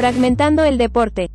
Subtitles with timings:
[0.00, 1.28] Fragmentando el deporte.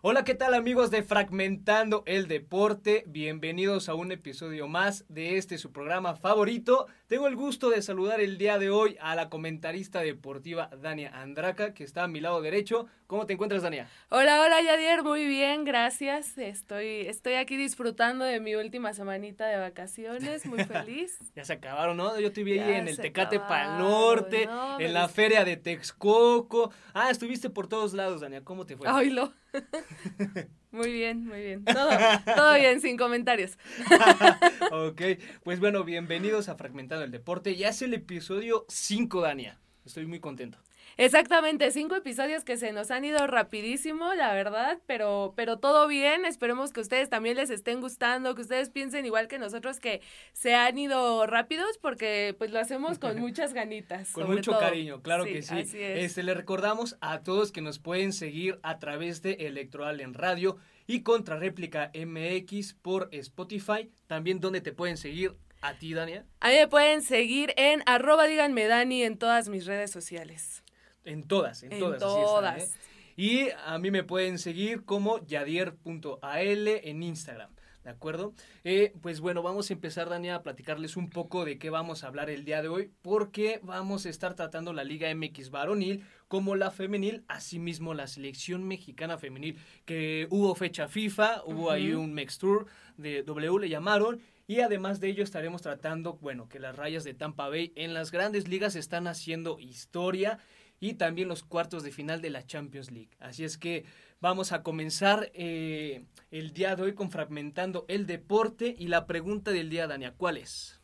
[0.00, 3.02] Hola, ¿qué tal amigos de Fragmentando el Deporte?
[3.08, 6.86] Bienvenidos a un episodio más de este su programa favorito.
[7.06, 11.74] Tengo el gusto de saludar el día de hoy a la comentarista deportiva Dania Andraca,
[11.74, 12.86] que está a mi lado derecho.
[13.06, 13.90] ¿Cómo te encuentras, Dania?
[14.08, 16.38] Hola, hola, Yadier, muy bien, gracias.
[16.38, 21.18] Estoy, estoy aquí disfrutando de mi última semanita de vacaciones, muy feliz.
[21.36, 22.18] ya se acabaron, ¿no?
[22.18, 26.72] Yo vi ahí en el Tecate Pal Norte, en la feria de Texcoco.
[26.94, 28.42] Ah, estuviste por todos lados, Dania.
[28.42, 28.88] ¿Cómo te fue?
[28.88, 29.30] Ay, lo.
[30.74, 31.64] Muy bien, muy bien.
[31.64, 31.88] Todo,
[32.34, 33.56] todo bien, sin comentarios.
[34.72, 35.02] ok,
[35.44, 37.54] pues bueno, bienvenidos a Fragmentado el Deporte.
[37.54, 39.60] Ya es el episodio 5, Dania.
[39.86, 40.58] Estoy muy contento.
[40.96, 46.24] Exactamente, cinco episodios que se nos han ido rapidísimo, la verdad, pero, pero todo bien.
[46.24, 50.00] Esperemos que ustedes también les estén gustando, que ustedes piensen igual que nosotros que
[50.32, 54.12] se han ido rápidos, porque pues lo hacemos con muchas ganitas.
[54.12, 55.54] con mucho cariño, claro que sí.
[55.74, 60.56] Este, le recordamos a todos que nos pueden seguir a través de Electoral en Radio
[60.86, 66.26] y Contrarréplica MX por Spotify, también donde te pueden seguir a ti, Dania.
[66.40, 70.63] A mí me pueden seguir en arroba díganme Dani en todas mis redes sociales.
[71.04, 72.62] En todas, en, todas.
[72.62, 72.68] ¿eh?
[73.16, 77.50] Y a mí me pueden seguir como yadier.al en Instagram.
[77.84, 78.32] ¿De acuerdo?
[78.64, 82.06] Eh, pues bueno, vamos a empezar, Dania, a platicarles un poco de qué vamos a
[82.06, 86.56] hablar el día de hoy, porque vamos a estar tratando la Liga MX varonil como
[86.56, 92.38] la femenil, asimismo la selección mexicana femenil, que hubo fecha FIFA, hubo ahí un Mex
[92.38, 97.04] Tour de W, le llamaron, y además de ello estaremos tratando, bueno, que las rayas
[97.04, 100.38] de Tampa Bay en las grandes ligas están haciendo historia
[100.80, 103.10] y también los cuartos de final de la Champions League.
[103.18, 103.84] Así es que
[104.20, 109.50] vamos a comenzar eh, el día de hoy con Fragmentando el Deporte y la pregunta
[109.50, 110.80] del día, Dania, ¿cuál es?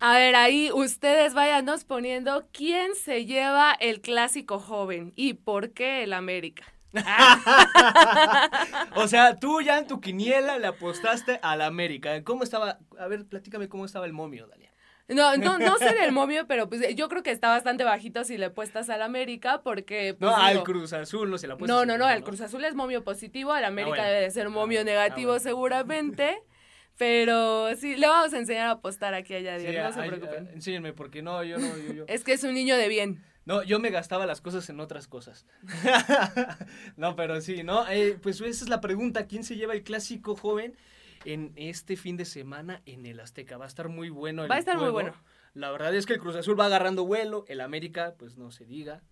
[0.00, 6.02] A ver, ahí ustedes váyanos poniendo quién se lleva el clásico joven y por qué
[6.02, 6.64] el América.
[8.96, 12.24] o sea, tú ya en tu quiniela le apostaste al América.
[12.24, 12.80] ¿Cómo estaba?
[12.98, 14.71] A ver, platícame cómo estaba el momio, Dania.
[15.14, 18.38] No, no, no sé del momio, pero pues yo creo que está bastante bajito si
[18.38, 20.14] le puestas al América, porque.
[20.18, 22.74] Pues, no, al Cruz Azul no se la No, no, no, el Cruz Azul es
[22.74, 26.42] momio positivo, al América ah, debe de ser momio ah, negativo ah, seguramente.
[26.98, 30.48] Pero sí, le vamos a enseñar a apostar aquí allá, no se preocupen.
[30.52, 32.04] enséñenme, porque no, yo no, yo, yo.
[32.08, 33.24] Es que es un niño de bien.
[33.44, 35.46] No, yo me gastaba las cosas en otras cosas.
[36.96, 37.88] no, pero sí, ¿no?
[37.88, 40.76] Eh, pues esa es la pregunta, ¿quién se lleva el clásico joven?
[41.24, 43.56] En este fin de semana en el Azteca.
[43.56, 44.46] Va a estar muy bueno.
[44.48, 45.14] va a estar muy bueno.
[45.54, 48.64] La verdad es que el Cruz Azul va agarrando vuelo, el América, pues no se
[48.64, 49.02] diga,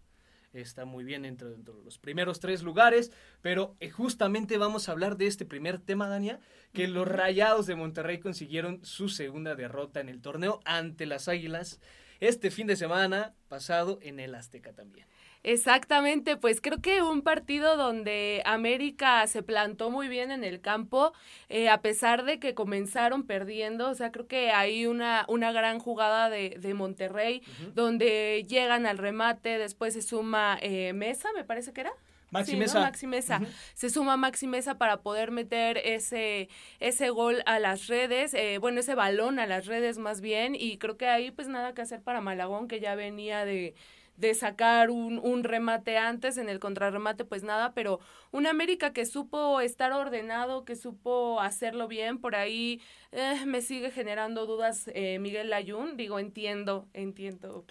[0.53, 3.13] está muy bien entre, de los primeros tres lugares,
[3.43, 6.41] pero eh, justamente vamos a hablar de este primer tema, Dania,
[6.73, 11.81] que los Rayados de Monterrey consiguieron su segunda derrota en el torneo ante las Águilas
[12.21, 15.07] este fin de semana pasado en el Azteca también.
[15.43, 21.15] Exactamente, pues creo que un partido donde América se plantó muy bien en el campo,
[21.49, 25.79] eh, a pesar de que comenzaron perdiendo, o sea, creo que hay una, una gran
[25.79, 27.43] jugada de, de Monterrey,
[27.75, 31.93] donde llegan al remate, después se suma eh, Mesa, me parece que era.
[32.31, 32.81] Maxi Mesa.
[32.81, 33.41] Maxi Mesa.
[33.75, 38.81] Se suma Maxi Mesa para poder meter ese, ese gol a las redes, eh, bueno,
[38.81, 42.03] ese balón a las redes más bien, y creo que ahí pues nada que hacer
[42.03, 43.75] para Malagón, que ya venía de
[44.21, 48.01] de sacar un, un, remate antes, en el contrarremate pues nada, pero
[48.31, 53.91] un América que supo estar ordenado, que supo hacerlo bien, por ahí eh, me sigue
[53.91, 57.65] generando dudas eh, Miguel Layún, digo, entiendo, entiendo.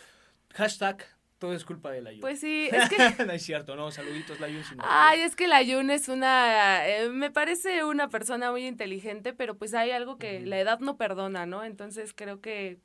[0.55, 1.05] Hashtag
[1.37, 2.21] todo es culpa de Layún.
[2.21, 3.25] Pues sí, es que...
[3.25, 4.63] no es cierto, no, saluditos Layún.
[4.79, 9.75] Ay, es que Layún es una, eh, me parece una persona muy inteligente, pero pues
[9.75, 11.63] hay algo que la edad no perdona, ¿no?
[11.63, 12.79] Entonces creo que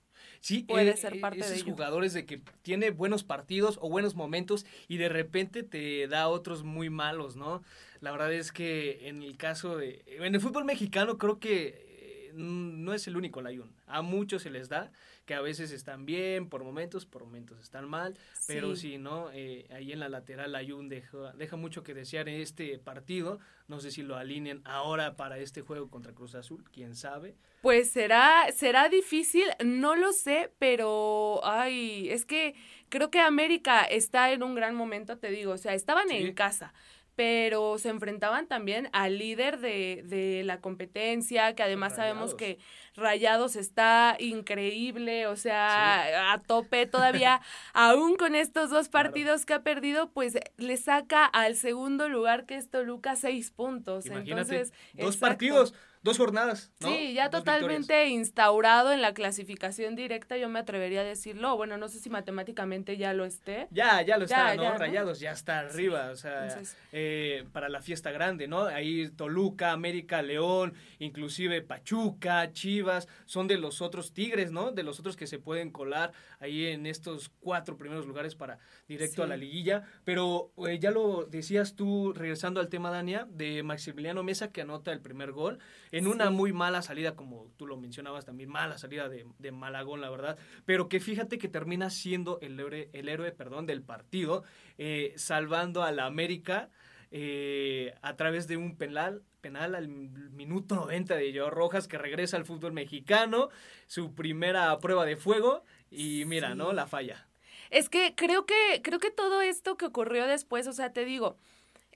[0.44, 4.14] Sí, puede eh, ser parte esos de jugadores de que tiene buenos partidos o buenos
[4.14, 7.62] momentos y de repente te da otros muy malos, ¿no?
[8.02, 12.32] La verdad es que en el caso de en el fútbol mexicano creo que eh,
[12.35, 13.73] no es el único Layun.
[13.87, 14.93] A muchos se les da,
[15.25, 18.17] que a veces están bien por momentos, por momentos están mal,
[18.47, 19.31] pero si ¿no?
[19.32, 23.38] Eh, ahí en la lateral Layun deja, deja mucho que desear en este partido.
[23.67, 27.37] No sé si lo alineen ahora para este juego contra Cruz Azul, quién sabe.
[27.62, 32.55] Pues será, será difícil, no lo sé, pero ay, es que
[32.91, 36.75] creo que América está en un gran momento, te digo, o sea, estaban en casa
[37.17, 42.59] pero se enfrentaban también al líder de, de la competencia, que además sabemos que
[42.97, 47.41] Rayados está increíble, o sea, a tope todavía,
[47.73, 52.57] aún con estos dos partidos que ha perdido, pues le saca al segundo lugar que
[52.57, 54.07] es Toluca seis puntos.
[54.07, 56.71] Entonces, dos partidos dos jornadas.
[56.81, 56.89] ¿no?
[56.89, 61.56] Sí, ya totalmente instaurado en la clasificación directa, yo me atrevería a decirlo.
[61.56, 63.69] Bueno, no sé si matemáticamente ya lo esté.
[63.71, 64.77] Ya, ya lo está, ¿no?
[64.77, 66.61] Rayados ya está arriba, o sea,
[66.93, 68.65] eh, para la fiesta grande, ¿no?
[68.67, 74.73] Ahí Toluca, América, León, inclusive Pachuca, Chivas, son de los otros Tigres, ¿no?
[74.73, 79.23] De los otros que se pueden colar ahí en estos cuatro primeros lugares para directo
[79.23, 79.85] a la liguilla.
[80.05, 84.93] Pero eh, ya lo decías tú, regresando al tema, Dania, de Maximiliano Mesa que anota
[84.93, 85.61] el primer gol
[85.94, 90.00] en una muy mala salida, como tú lo mencionabas también, mala salida de, de, Malagón,
[90.00, 94.43] la verdad, pero que fíjate que termina siendo el héroe, el héroe perdón, del partido,
[94.76, 96.69] eh, salvando a la América
[97.12, 102.37] eh, a través de un penal, penal al minuto 90 de Joao Rojas, que regresa
[102.37, 103.50] al fútbol mexicano,
[103.87, 106.73] su primera prueba de fuego, y mira, ¿no?
[106.73, 107.29] La falla.
[107.70, 111.38] Es que creo que, creo que todo esto que ocurrió después, o sea, te digo,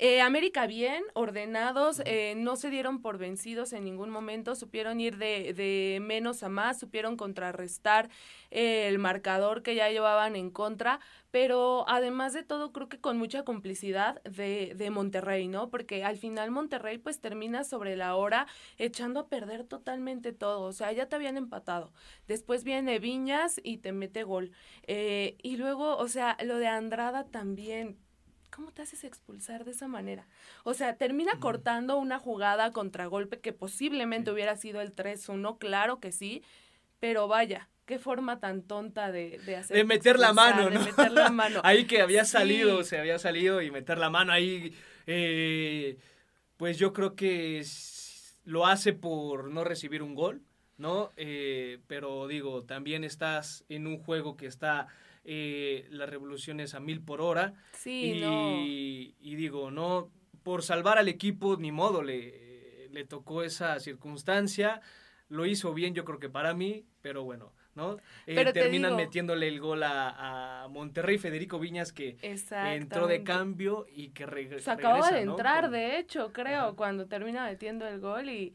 [0.00, 5.16] eh, América bien, ordenados, eh, no se dieron por vencidos en ningún momento, supieron ir
[5.18, 8.08] de, de menos a más, supieron contrarrestar
[8.52, 11.00] eh, el marcador que ya llevaban en contra,
[11.32, 15.68] pero además de todo creo que con mucha complicidad de, de Monterrey, ¿no?
[15.68, 18.46] Porque al final Monterrey pues termina sobre la hora
[18.78, 21.92] echando a perder totalmente todo, o sea, ya te habían empatado,
[22.28, 24.52] después viene Viñas y te mete gol,
[24.86, 27.98] y luego, o sea, lo de Andrada también
[28.50, 30.26] ¿cómo te haces expulsar de esa manera?
[30.64, 36.12] O sea, termina cortando una jugada contragolpe que posiblemente hubiera sido el 3-1, claro que
[36.12, 36.42] sí,
[37.00, 39.76] pero vaya, qué forma tan tonta de, de hacer.
[39.76, 40.78] De meter la mano, ¿no?
[40.78, 41.60] De meter la mano.
[41.64, 44.74] ahí que había salido, se había salido y meter la mano ahí.
[45.06, 45.96] Eh,
[46.58, 47.64] pues yo creo que
[48.44, 50.42] lo hace por no recibir un gol,
[50.76, 51.12] ¿no?
[51.16, 54.88] Eh, pero digo, también estás en un juego que está
[55.30, 57.52] eh, las revoluciones a mil por hora.
[57.72, 60.10] Sí, y, y digo, no,
[60.42, 64.80] por salvar al equipo, ni modo, le, le tocó esa circunstancia.
[65.28, 67.98] Lo hizo bien, yo creo que para mí, pero bueno, ¿no?
[68.26, 74.08] Eh, terminan metiéndole el gol a, a, Monterrey, Federico Viñas, que entró de cambio y
[74.12, 74.64] que regresó.
[74.64, 78.54] Se acababa de entrar, de hecho, creo, cuando termina metiendo el gol y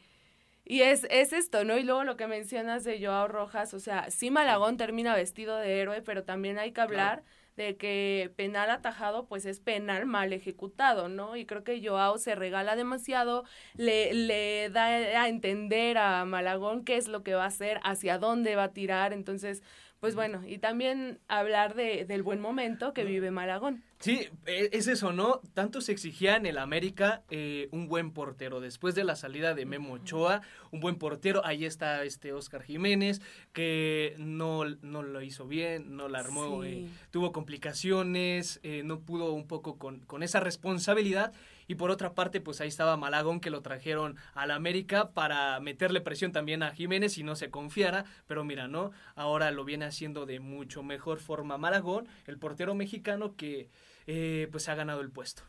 [0.65, 1.77] y es, es esto, ¿no?
[1.77, 5.81] Y luego lo que mencionas de Joao Rojas, o sea, sí Malagón termina vestido de
[5.81, 7.23] héroe, pero también hay que hablar
[7.57, 11.35] de que penal atajado pues es penal mal ejecutado, ¿no?
[11.35, 13.43] Y creo que Joao se regala demasiado,
[13.75, 18.17] le, le da a entender a Malagón qué es lo que va a hacer, hacia
[18.17, 19.61] dónde va a tirar, entonces
[20.03, 23.85] pues bueno, y también hablar de, del buen momento que vive Malagón.
[23.99, 25.39] Sí, e, es eso, ¿no?
[25.53, 28.59] Tanto se exigía en el América eh, un buen portero.
[28.59, 30.41] Después de la salida de Memo Ochoa,
[30.71, 31.45] un buen portero.
[31.45, 33.21] Ahí está este Oscar Jiménez,
[33.53, 39.31] que no, no lo hizo bien, no la armó, eh, tuvo complicaciones, eh, no pudo
[39.31, 41.31] un poco con, con esa responsabilidad.
[41.67, 46.01] Y por otra parte, pues ahí estaba Malagón que lo trajeron al América para meterle
[46.01, 48.05] presión también a Jiménez y no se confiara.
[48.27, 48.91] Pero mira, ¿no?
[49.15, 53.69] Ahora lo viene haciendo de mucho mejor forma Malagón, el portero mexicano que
[54.07, 55.43] eh, pues ha ganado el puesto.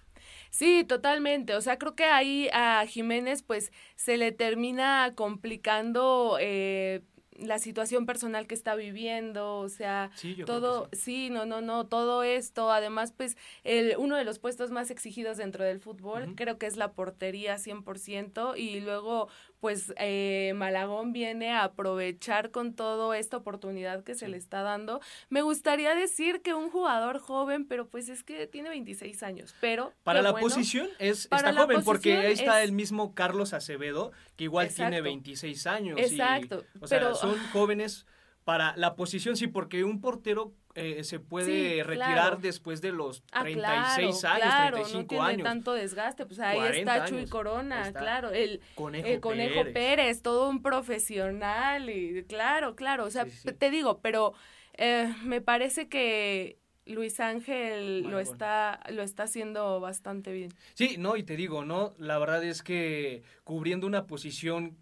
[0.51, 1.55] Sí, totalmente.
[1.55, 7.03] O sea, creo que ahí a Jiménez pues se le termina complicando eh,
[7.37, 10.11] la situación personal que está viviendo, o sea,
[10.47, 11.31] todo, sí.
[11.31, 15.65] no, no, no, todo esto, además, pues, el, uno de los puestos más exigidos dentro
[15.65, 19.29] del fútbol, creo que es la portería 100%, y luego,
[19.65, 25.01] pues eh, Malagón viene a aprovechar con todo esta oportunidad que se le está dando.
[25.31, 29.95] Me gustaría decir que un jugador joven, pero pues es que tiene 26 años, pero...
[30.03, 34.69] Para la posición es, está joven, porque ahí está el mismo Carlos Acevedo, que igual
[34.69, 35.99] tiene 26 años.
[35.99, 36.63] Exacto.
[36.83, 38.05] o sea, son jóvenes
[38.45, 44.25] para la posición, sí, porque un portero eh, se puede retirar después de los 36
[44.25, 45.45] ah, años, claro, 35 no tiene años.
[45.45, 50.23] tanto desgaste, pues ahí está Chuy Corona, claro, el Conejo, Conejo Pérez.
[50.23, 53.27] todo un profesional y claro, claro, o sea,
[53.59, 54.35] te digo, pero
[54.77, 60.53] eh, me parece que Luis Ángel lo está lo está haciendo bastante bien.
[60.75, 64.77] Sí, no, y te digo, no, la verdad es que cubriendo una posición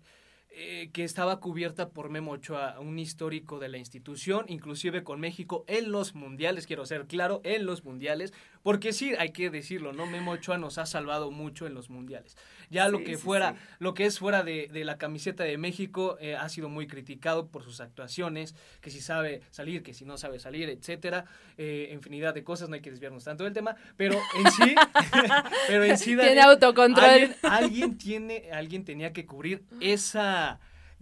[0.55, 5.65] eh, que estaba cubierta por Memo Ochoa, un histórico de la institución, inclusive con México
[5.67, 10.05] en los mundiales, quiero ser claro, en los mundiales, porque sí, hay que decirlo, ¿no?
[10.05, 12.37] Memo Ochoa nos ha salvado mucho en los mundiales.
[12.69, 16.49] Ya lo que fuera, lo que es fuera de, la camiseta de México eh, ha
[16.51, 20.69] sido muy criticado por sus actuaciones, que si sabe salir, que si no sabe salir,
[20.69, 21.25] etcétera,
[21.57, 24.75] eh, infinidad de cosas, no hay que desviarnos tanto del tema, pero en sí,
[25.67, 27.35] pero en sí tiene autocontrol.
[27.43, 30.42] alguien tiene, alguien tenía que cubrir esa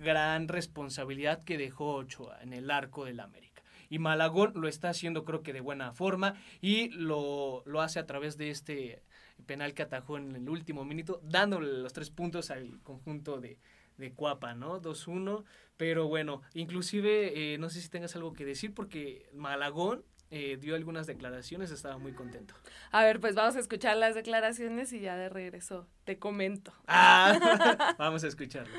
[0.00, 3.62] gran responsabilidad que dejó Ochoa en el arco del América.
[3.88, 8.07] Y Malagón lo está haciendo creo que de buena forma y lo, lo hace a
[8.07, 9.02] través de este
[9.47, 13.59] penal que atajó en el último minuto, dándole los tres puntos al conjunto de,
[13.97, 14.80] de Cuapa, ¿no?
[14.80, 15.45] 2-1.
[15.76, 20.76] Pero bueno, inclusive eh, no sé si tengas algo que decir porque Malagón eh, dio
[20.76, 22.54] algunas declaraciones, estaba muy contento.
[22.92, 26.73] A ver, pues vamos a escuchar las declaraciones y ya de regreso te comento.
[26.87, 28.73] Ah, vamos a escucharlo.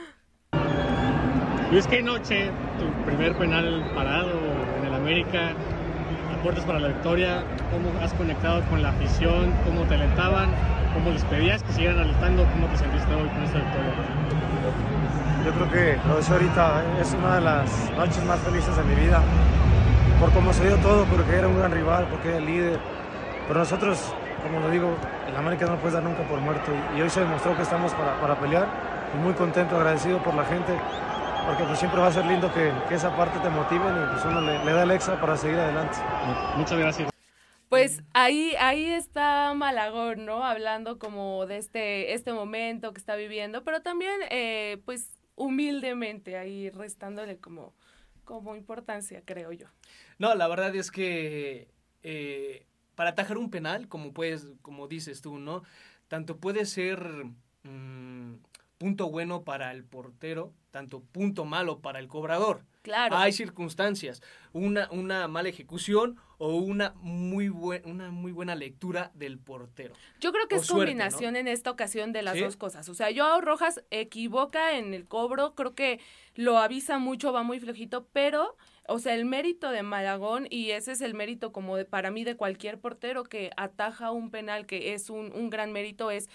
[1.71, 4.31] Luis, qué noche, tu primer penal parado
[4.77, 5.53] en el América,
[6.37, 10.49] aportes para la victoria, cómo has conectado con la afición, cómo te alentaban,
[10.93, 13.93] cómo les pedías que siguieran alentando, cómo te sentiste hoy con esta victoria.
[15.45, 18.95] Yo creo que lo decía ahorita, es una de las noches más felices de mi
[18.95, 19.21] vida,
[20.19, 22.79] por cómo se dio todo, porque era un gran rival, porque era el líder.
[23.47, 24.13] Pero nosotros,
[24.43, 27.55] como lo digo, el América no puede dar nunca por muerto y, hoy se demostró
[27.55, 28.67] que estamos para, para pelear
[29.15, 30.73] y muy contento, agradecido por la gente
[31.45, 34.41] porque pues siempre va a ser lindo que, esa parte te motive y pues uno
[34.41, 35.97] le, da el extra para seguir adelante.
[36.57, 37.09] Muchas gracias.
[37.69, 40.43] Pues ahí, ahí está Malagón, ¿no?
[40.43, 46.69] Hablando como de este, este momento que está viviendo, pero también, eh, pues, humildemente ahí
[46.69, 47.73] restándole como,
[48.25, 49.67] como importancia, creo yo.
[50.19, 51.69] No, la verdad es que
[52.03, 55.63] eh, para atajar un penal, como puedes, como dices tú, ¿no?
[56.07, 57.01] Tanto puede ser
[57.63, 58.33] mm,
[58.81, 62.65] punto bueno para el portero, tanto punto malo para el cobrador.
[62.81, 63.15] Claro.
[63.15, 64.23] Hay circunstancias,
[64.53, 69.93] una, una mala ejecución o una muy, una muy buena lectura del portero.
[70.19, 72.89] Yo creo que es combinación en esta ocasión de las dos cosas.
[72.89, 75.99] O sea, Joao Rojas equivoca en el cobro, creo que
[76.33, 78.57] lo avisa mucho, va muy flojito, pero,
[78.87, 82.23] o sea, el mérito de Malagón, y ese es el mérito como de, para mí
[82.23, 86.27] de cualquier portero que ataja un penal, que es un, un gran mérito, es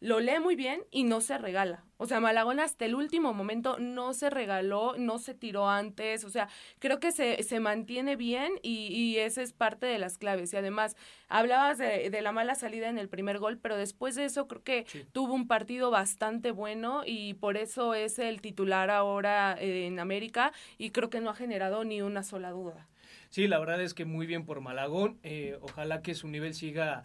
[0.00, 1.84] lo lee muy bien y no se regala.
[1.98, 6.24] O sea, Malagón hasta el último momento no se regaló, no se tiró antes.
[6.24, 10.16] O sea, creo que se, se mantiene bien y, y esa es parte de las
[10.16, 10.54] claves.
[10.54, 10.96] Y además,
[11.28, 14.62] hablabas de, de, la mala salida en el primer gol, pero después de eso creo
[14.62, 20.00] que tuvo un partido bastante bueno y por eso es el titular ahora eh, en
[20.00, 22.88] América y creo que no ha generado ni una sola duda.
[23.28, 25.18] Sí, la verdad es que muy bien por Malagón.
[25.22, 27.04] Eh, ojalá que su nivel siga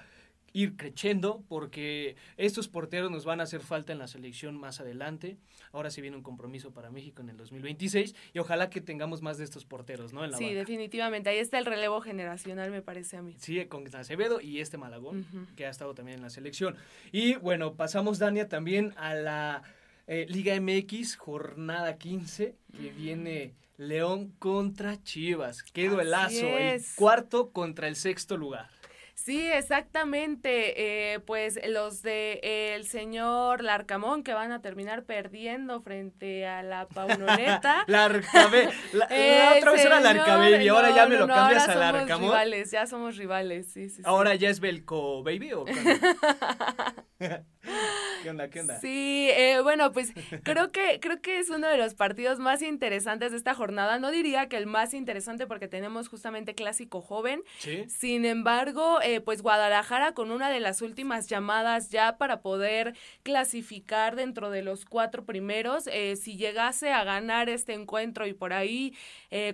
[0.56, 5.38] ir creciendo porque estos porteros nos van a hacer falta en la selección más adelante.
[5.74, 9.38] Ahora se viene un compromiso para México en el 2026 y ojalá que tengamos más
[9.38, 10.24] de estos porteros, ¿no?
[10.24, 11.30] En sí, definitivamente.
[11.30, 13.36] Ahí está el relevo generacional, me parece a mí.
[13.38, 15.26] Sí, con Acevedo y este Malagón,
[15.58, 16.78] que ha estado también en la selección.
[17.12, 19.62] Y bueno, pasamos, Dania, también a la
[20.08, 23.54] eh, Liga MX, jornada 15, que viene...
[23.78, 25.62] León contra Chivas.
[25.62, 26.46] Qué duelazo.
[26.46, 28.70] El cuarto contra el sexto lugar.
[29.16, 31.14] Sí, exactamente.
[31.14, 36.88] Eh, pues los de el señor Larcamón que van a terminar perdiendo frente a la
[36.88, 37.86] Paunoneta.
[37.88, 38.70] Larcabé.
[38.94, 42.30] La, la otra vez era Larcabé y ahora ya me lo cambias a Larcamón.
[42.30, 44.02] Rivales, ya somos rivales, sí, sí.
[44.06, 45.66] Ahora ya es Belco Baby o
[48.24, 48.50] ¿Qué onda?
[48.50, 48.80] ¿Qué onda?
[48.80, 53.32] Sí, eh, bueno, pues creo que, creo que es uno de los partidos más interesantes
[53.32, 54.00] de esta jornada.
[54.00, 57.44] No diría que el más interesante porque tenemos justamente clásico joven.
[57.60, 57.86] Sí.
[57.88, 64.16] Sin embargo, eh, pues Guadalajara con una de las últimas llamadas ya para poder clasificar
[64.16, 65.88] dentro de los cuatro primeros.
[65.88, 68.96] Eh, si llegase a ganar este encuentro y por ahí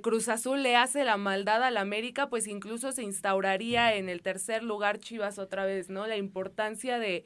[0.04, 4.62] Cruz Azul le hace la maldad al América, pues incluso se instauraría en el tercer
[4.62, 6.06] lugar Chivas otra vez, ¿no?
[6.06, 7.26] La importancia de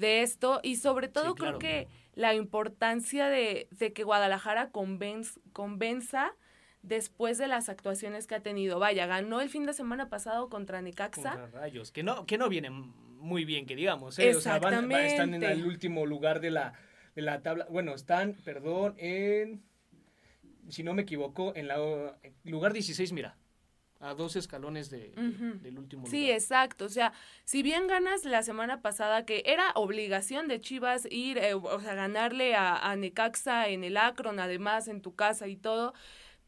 [0.00, 6.34] de esto y sobre todo creo que la importancia de, que Guadalajara convenza
[6.82, 8.78] después de las actuaciones que ha tenido.
[8.78, 11.36] Vaya, ganó el fin de semana pasado contra Necaxa.
[11.36, 14.18] Contra Rayos, que no, que no viene muy bien, que digamos.
[14.18, 14.34] ¿eh?
[14.34, 16.72] O sea, están en el último lugar de la,
[17.14, 17.66] de la tabla.
[17.70, 19.62] Bueno, están, perdón, en,
[20.68, 21.76] si no me equivoco, en la
[22.44, 23.36] lugar 16, mira
[24.00, 25.12] a dos escalones de,
[25.60, 26.10] del último lugar.
[26.10, 26.86] Sí, exacto.
[26.86, 27.12] O sea,
[27.44, 31.94] si bien ganas la semana pasada, que era obligación de Chivas ir, eh, o sea,
[31.94, 35.92] ganarle a, a, Necaxa en el Akron, además en tu casa y todo,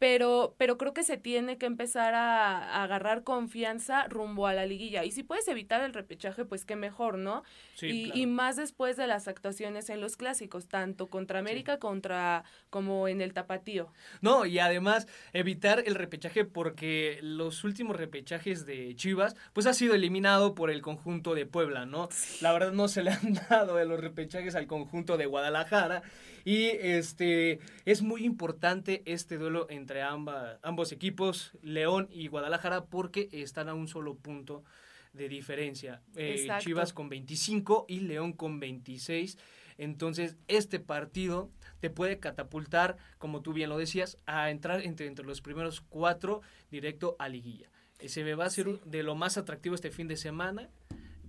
[0.03, 5.05] pero, pero creo que se tiene que empezar a, agarrar confianza rumbo a la liguilla.
[5.05, 7.45] Y si puedes evitar el repechaje, pues qué mejor, ¿no?
[7.81, 13.07] y, y, más después de las actuaciones en los clásicos, tanto contra América contra como
[13.07, 13.93] en el Tapatío.
[14.21, 19.95] No, y además evitar el repechaje porque los últimos repechajes de Chivas, pues ha sido
[19.95, 22.09] eliminado por el conjunto de Puebla, ¿no?
[22.41, 26.03] La verdad no se le han dado de los repechajes al conjunto de Guadalajara.
[26.45, 33.69] Y este es muy importante este duelo entre ambos equipos, León y Guadalajara, porque están
[33.69, 34.65] a un solo punto
[35.13, 36.03] de diferencia.
[36.17, 39.39] Eh, Chivas con 25 y León con 26.
[39.79, 45.25] Entonces, este partido te puede catapultar, como tú bien lo decías, a entrar entre, entre
[45.25, 47.69] los primeros cuatro directo a liguilla.
[47.99, 50.69] Ese va a ser de lo más atractivo este fin de semana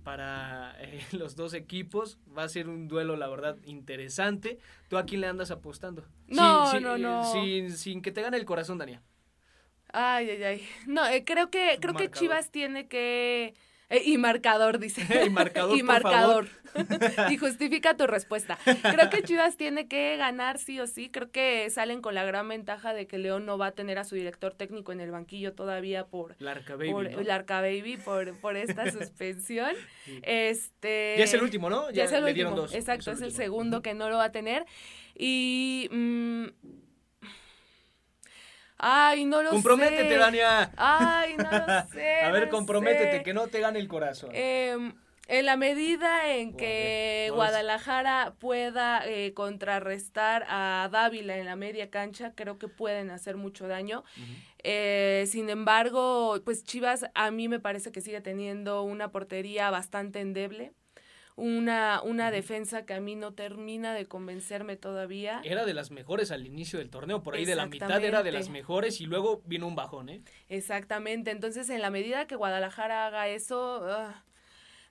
[0.04, 2.18] para eh, los dos equipos.
[2.36, 4.58] Va a ser un duelo, la verdad, interesante.
[4.88, 6.04] ¿Tú a quién le andas apostando?
[6.28, 7.32] No, no, no.
[7.32, 9.02] Sin, sin, que te gane el corazón, Dania.
[9.92, 10.68] Ay, ay, ay.
[10.86, 13.54] No, eh, creo que creo que Chivas tiene que
[13.94, 15.02] eh, y marcador, dice.
[15.26, 15.76] y marcador.
[15.78, 16.48] y marcador.
[17.30, 18.58] y justifica tu respuesta.
[18.64, 21.08] Creo que Chivas tiene que ganar sí o sí.
[21.08, 24.04] Creo que salen con la gran ventaja de que León no va a tener a
[24.04, 26.34] su director técnico en el banquillo todavía por.
[26.40, 26.90] Larca Baby.
[26.90, 29.72] Por, Baby, por, por esta suspensión.
[30.22, 31.14] Este.
[31.16, 31.90] Ya es el último, ¿no?
[31.92, 32.66] Ya, es el último.
[32.72, 34.64] Exacto, es el, segundo que no lo va a tener.
[35.14, 35.88] Y.
[35.92, 36.46] Mm,
[38.86, 40.16] Ay, no lo comprométete, sé.
[40.16, 40.70] Dania.
[40.76, 42.20] Ay, no lo sé.
[42.22, 44.30] A ver, comprométete, que no te gane el corazón.
[44.34, 44.76] Eh,
[45.26, 52.32] en la medida en que Guadalajara pueda eh, contrarrestar a Dávila en la media cancha,
[52.34, 54.04] creo que pueden hacer mucho daño.
[54.62, 60.20] eh, sin embargo, pues Chivas a mí me parece que sigue teniendo una portería bastante
[60.20, 60.72] endeble
[61.36, 65.40] una, una defensa que a mí no termina de convencerme todavía.
[65.44, 68.32] Era de las mejores al inicio del torneo, por ahí de la mitad era de
[68.32, 70.22] las mejores y luego vino un bajón, ¿eh?
[70.48, 74.24] Exactamente, entonces en la medida que Guadalajara haga eso, ah,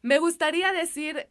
[0.01, 1.27] me gustaría decir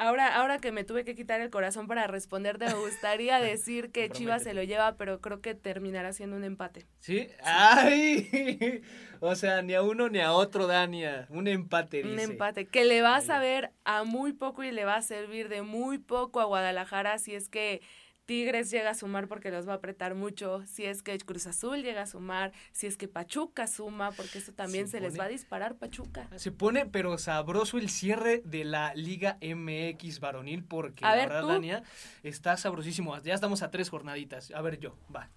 [0.00, 4.08] Ahora, ahora que me tuve que quitar el corazón para responderte, me gustaría decir que
[4.08, 6.86] Chivas se lo lleva, pero creo que terminará siendo un empate.
[7.00, 7.28] ¿Sí?
[7.44, 8.82] ¡Ay!
[9.22, 11.26] O sea, ni a uno ni a otro, Dania.
[11.28, 12.08] Un empate, dice.
[12.08, 15.50] Un empate, que le va a saber a muy poco y le va a servir
[15.50, 17.82] de muy poco a Guadalajara si es que
[18.30, 21.82] Tigres llega a sumar porque los va a apretar mucho, si es que Cruz Azul
[21.82, 25.28] llega a sumar, si es que Pachuca suma, porque eso también se, les va a
[25.28, 26.28] disparar Pachuca.
[26.36, 31.82] Se pone pero sabroso el cierre de la Liga MX varonil porque la verdad, Dania,
[32.22, 33.18] está sabrosísimo.
[33.18, 34.52] Ya estamos a tres jornaditas.
[34.52, 35.28] A ver yo, va.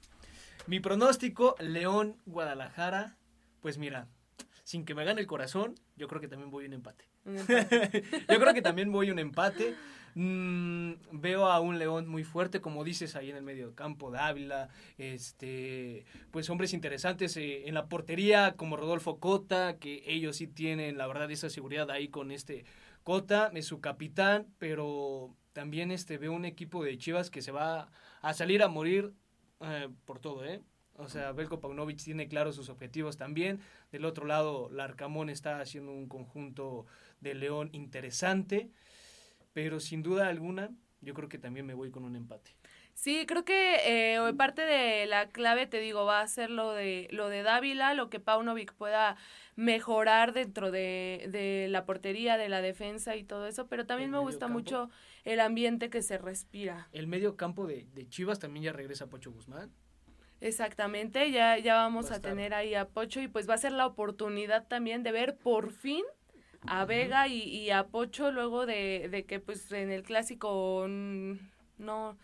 [0.67, 3.17] Mi pronóstico, León, Guadalajara,
[3.61, 4.07] pues mira,
[4.63, 7.05] sin que me gane el corazón, yo creo que también voy un empate.
[7.25, 8.03] Un empate.
[8.29, 9.73] yo creo que también voy un empate.
[10.15, 14.69] Mm, veo a un León muy fuerte, como dices, ahí en el medio campo, Dávila,
[14.97, 20.97] este, pues hombres interesantes eh, en la portería, como Rodolfo Cota, que ellos sí tienen,
[20.97, 22.65] la verdad, esa seguridad ahí con este
[23.03, 27.89] Cota, es su capitán, pero también este, veo un equipo de Chivas que se va
[28.21, 29.13] a salir a morir
[29.61, 30.61] eh, por todo, ¿eh?
[30.97, 33.59] O sea, Belko Paunovic tiene claros sus objetivos también.
[33.91, 36.85] Del otro lado, Larcamón está haciendo un conjunto
[37.19, 38.69] de León interesante
[39.53, 42.55] pero sin duda alguna yo creo que también me voy con un empate.
[42.93, 47.07] Sí, creo que eh, parte de la clave, te digo, va a ser lo de,
[47.11, 49.17] lo de Dávila, lo que Paunovic pueda
[49.55, 54.19] mejorar dentro de, de la portería, de la defensa y todo eso, pero también me
[54.19, 54.89] gusta mucho
[55.23, 56.87] el ambiente que se respira.
[56.91, 59.71] El medio campo de, de Chivas también ya regresa Pocho Guzmán.
[60.39, 63.71] Exactamente, ya, ya vamos a, a tener ahí a Pocho y pues va a ser
[63.71, 66.03] la oportunidad también de ver por fin
[66.67, 72.17] a Vega y, y a Pocho luego de, de, que pues en el clásico no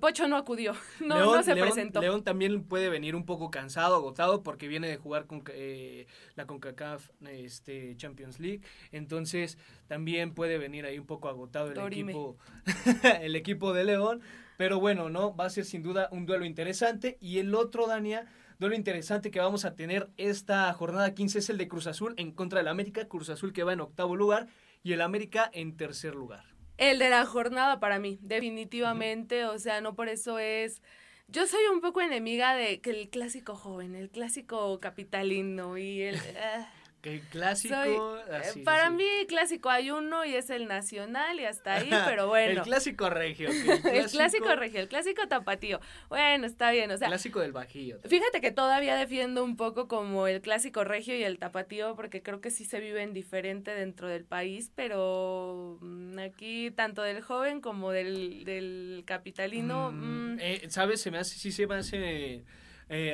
[0.00, 2.00] Pocho no acudió, no, no se presentó.
[2.00, 6.46] León también puede venir un poco cansado, agotado, porque viene de jugar con eh, la
[6.46, 8.62] CONCACAF este, Champions League.
[8.92, 12.36] Entonces también puede venir ahí un poco agotado el equipo,
[13.20, 14.22] el equipo de León.
[14.56, 15.34] Pero bueno, ¿no?
[15.34, 17.16] Va a ser sin duda un duelo interesante.
[17.20, 18.26] Y el otro, Dania,
[18.60, 22.30] Duelo interesante que vamos a tener esta jornada 15 es el de Cruz Azul en
[22.30, 23.08] contra del América.
[23.08, 24.48] Cruz Azul que va en octavo lugar
[24.82, 26.44] y el América en tercer lugar.
[26.76, 29.46] El de la jornada para mí, definitivamente.
[29.46, 30.82] O sea, no por eso es.
[31.26, 36.16] Yo soy un poco enemiga de que el clásico joven, el clásico capitalino y el.
[36.38, 36.68] Ah,
[37.00, 38.16] que clásico.
[38.28, 42.52] Eh, para mí, clásico hay uno y es el nacional y hasta ahí, pero bueno.
[42.60, 43.48] el clásico regio.
[43.50, 45.80] El clásico, regio, el clásico tapatío.
[46.08, 47.08] Bueno, está bien, o sea.
[47.08, 47.98] Clásico del bajío.
[48.06, 52.40] Fíjate que todavía defiendo un poco como el clásico regio y el tapatío, porque creo
[52.40, 57.90] que sí se viven diferente dentro del país, pero mm, aquí, tanto del joven como
[57.92, 59.92] del, del capitalino.
[59.92, 60.38] Mm, mm.
[60.40, 61.00] Eh, ¿Sabes?
[61.00, 62.44] Se me hace, sí se me hace Eh,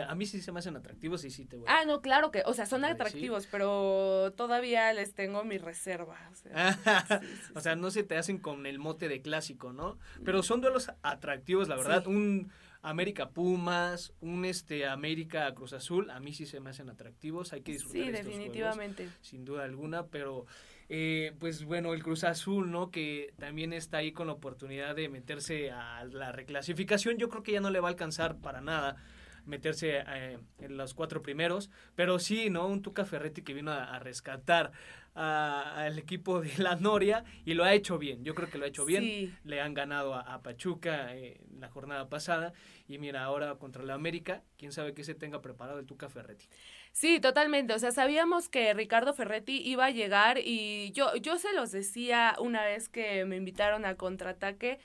[0.07, 1.67] a mí sí se me hacen atractivos y sí te voy.
[1.69, 6.19] Ah, no, claro que, o sea, son atractivos, pero todavía les tengo mi reserva.
[7.55, 9.99] O sea, no se te hacen con el mote de clásico, ¿no?
[10.25, 12.07] Pero son duelos atractivos, la verdad.
[12.07, 12.51] Un
[12.83, 17.53] América Pumas, un este América Cruz Azul, a mí sí se me hacen atractivos.
[17.53, 19.09] Hay que disfrutar sí, definitivamente.
[19.21, 20.47] sin duda alguna, pero
[20.89, 22.91] eh, pues bueno, el Cruz Azul, ¿no?
[22.91, 27.19] Que también está ahí con la oportunidad de meterse a la reclasificación.
[27.19, 28.97] Yo creo que ya no le va a alcanzar para nada
[29.47, 32.67] meterse eh, en los cuatro primeros, pero sí, ¿no?
[32.67, 34.73] Un Tuca Ferretti que vino a, rescatar
[35.15, 38.69] al equipo de la Noria y lo ha hecho bien, yo creo que lo ha
[38.69, 42.53] hecho bien, le han ganado a, Pachuca eh, la jornada pasada
[42.87, 46.47] y mira, ahora contra la América, quién sabe qué se tenga preparado el Tuca Ferretti.
[46.93, 47.75] Sí, totalmente.
[47.75, 52.37] O sea, sabíamos que Ricardo Ferretti iba a llegar y yo, yo se los decía
[52.39, 54.79] una vez que me invitaron a contraataque.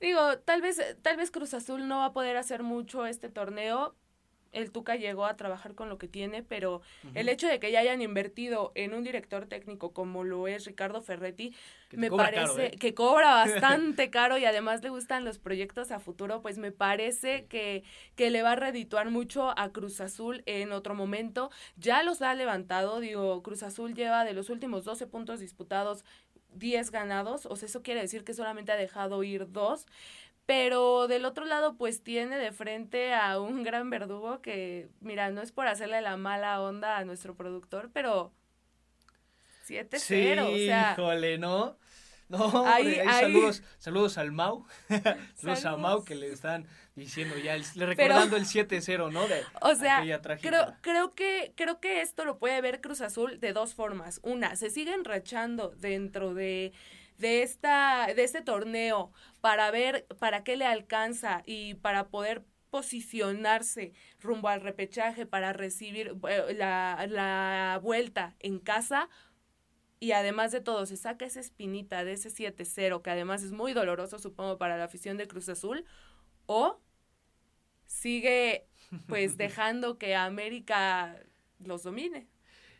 [0.00, 3.94] Digo, tal vez, tal vez Cruz Azul no va a poder hacer mucho este torneo,
[4.56, 6.80] el Tuca llegó a trabajar con lo que tiene, pero
[7.14, 11.02] el hecho de que ya hayan invertido en un director técnico como lo es Ricardo
[11.02, 11.54] Ferretti,
[11.92, 12.70] me parece ¿eh?
[12.78, 17.44] que cobra bastante caro y además le gustan los proyectos a futuro, pues me parece
[17.46, 21.50] que, que le va a redituar mucho a Cruz Azul en otro momento.
[21.76, 26.04] Ya los ha levantado, digo, Cruz Azul lleva de los últimos 12 puntos disputados
[26.58, 29.86] 10 ganados, o sea, eso quiere decir que solamente ha dejado ir dos.
[30.46, 35.42] Pero del otro lado, pues tiene de frente a un gran verdugo que, mira, no
[35.42, 38.32] es por hacerle la mala onda a nuestro productor, pero
[39.66, 40.92] 7-0, sí, o sea.
[40.92, 41.76] Híjole, ¿no?
[42.28, 44.66] No, ahí, saludos, saludos al Mau,
[45.34, 46.66] saludos, a Mau que le están
[46.96, 49.28] diciendo ya, le recordando el 7-0, ¿no?
[49.28, 50.02] De o sea,
[50.40, 54.18] creo, creo, que, creo que esto lo puede ver Cruz Azul de dos formas.
[54.22, 56.72] Una, se sigue enrachando dentro de
[57.18, 63.92] de, esta, de este torneo para ver para qué le alcanza y para poder posicionarse
[64.20, 69.08] rumbo al repechaje para recibir eh, la, la vuelta en casa
[69.98, 73.72] y además de todo se saca esa espinita de ese 7-0 que además es muy
[73.72, 75.84] doloroso supongo para la afición de Cruz Azul
[76.46, 76.80] o
[78.06, 78.66] sigue
[79.08, 81.16] pues dejando que América
[81.58, 82.28] los domine.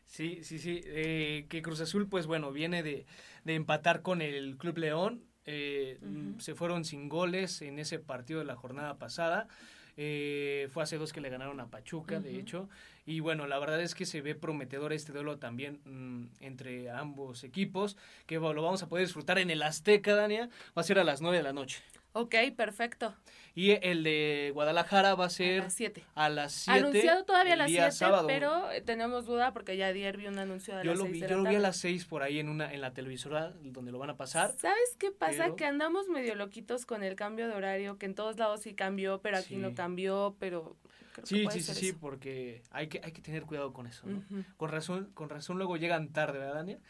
[0.04, 0.82] Sí, sí, sí.
[0.84, 3.06] Eh, que Cruz Azul, pues bueno, viene de,
[3.42, 5.24] de empatar con el Club León.
[5.44, 5.98] Eh,
[6.38, 9.48] se fueron sin goles en ese partido de la jornada pasada.
[9.96, 12.68] Eh, fue hace dos que le ganaron a Pachuca, de hecho.
[13.04, 17.42] Y bueno, la verdad es que se ve prometedor este duelo también mm, entre ambos
[17.42, 20.50] equipos, que lo vamos a poder disfrutar en el Azteca, Dania.
[20.76, 21.82] Va a ser a las 9 de la noche.
[22.18, 23.14] Ok, perfecto.
[23.54, 26.04] Y el de Guadalajara va a ser a las 7.
[26.14, 26.78] A las 7.
[26.78, 30.74] Anunciado todavía a las 7, pero eh, tenemos duda porque ya ayer vi un anuncio
[30.78, 32.72] de yo las lo vi, Yo lo vi a las 6 por ahí en una
[32.72, 34.54] en la televisora donde lo van a pasar.
[34.58, 35.54] ¿Sabes qué pasa?
[35.56, 39.20] Que andamos medio loquitos con el cambio de horario, que en todos lados sí cambió,
[39.20, 40.74] pero aquí no cambió, pero
[41.22, 44.22] sí, sí, sí, sí, porque hay que, hay que tener cuidado con eso, ¿no?
[44.56, 46.80] Con razón, con razón luego llegan tarde, ¿verdad, Daniel?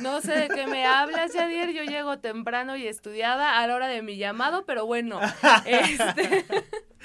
[0.00, 1.70] No sé de qué me hablas, Yadir.
[1.70, 5.20] Yo llego temprano y estudiada a la hora de mi llamado, pero bueno.
[5.66, 6.44] este...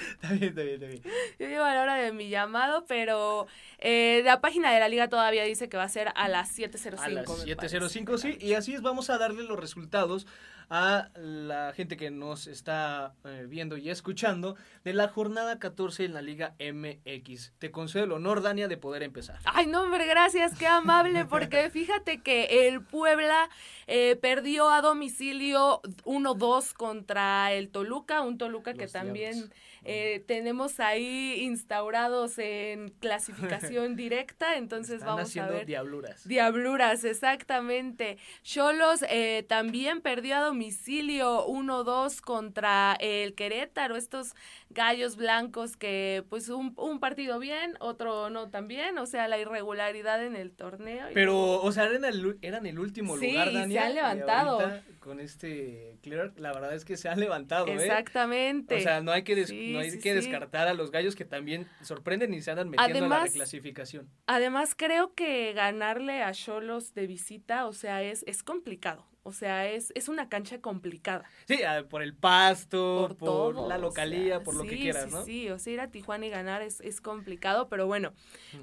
[0.00, 1.02] Está bien, está bien, está bien.
[1.38, 3.46] Yo llego a la hora de mi llamado, pero
[3.78, 7.02] eh, la página de la liga todavía dice que va a ser a las 7.05.
[7.02, 8.38] A las 7.05, sí.
[8.40, 10.26] Y así es, vamos a darle los resultados
[10.70, 16.14] a la gente que nos está eh, viendo y escuchando de la jornada 14 en
[16.14, 17.52] la Liga MX.
[17.58, 19.40] Te concedo el honor, Dania, de poder empezar.
[19.44, 23.50] Ay, no, hombre, gracias, qué amable, porque fíjate que el Puebla
[23.88, 29.52] eh, perdió a domicilio 1-2 contra el Toluca, un Toluca que también...
[29.84, 35.66] Eh, tenemos ahí instaurados en clasificación directa, entonces vamos a ver.
[35.66, 36.26] Diabluras.
[36.26, 38.18] Diabluras, exactamente.
[38.42, 44.34] Cholos eh, también perdió a domicilio 1-2 contra el Querétaro, estos
[44.70, 49.38] gallos blancos que pues un, un, partido bien, otro no tan bien, o sea, la
[49.38, 51.08] irregularidad en el torneo.
[51.12, 53.72] Pero, o sea, eran el, eran el último lugar, Daniel.
[53.72, 54.60] se han levantado.
[55.00, 57.74] con este Clear, la verdad es que se han levantado, ¿eh?
[57.74, 58.76] Exactamente.
[58.76, 59.34] O sea, no hay que,
[59.72, 63.10] no hay que descartar a los gallos que también sorprenden y se andan metiendo en
[63.10, 64.08] la reclasificación.
[64.26, 69.04] Además, creo que ganarle a Cholos de visita, o sea, es, es complicado.
[69.22, 71.24] O sea, es, es una cancha complicada.
[71.46, 71.58] Sí,
[71.90, 75.24] por el pasto, por, la localía, por lo que quieras, ¿no?
[75.24, 78.12] Sí, o sea, ir a Tijuana y ganar es, es complicado, pero bueno.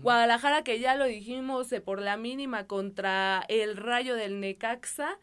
[0.01, 5.19] Guadalajara, que ya lo dijimos, eh, por la mínima contra el Rayo del Necaxa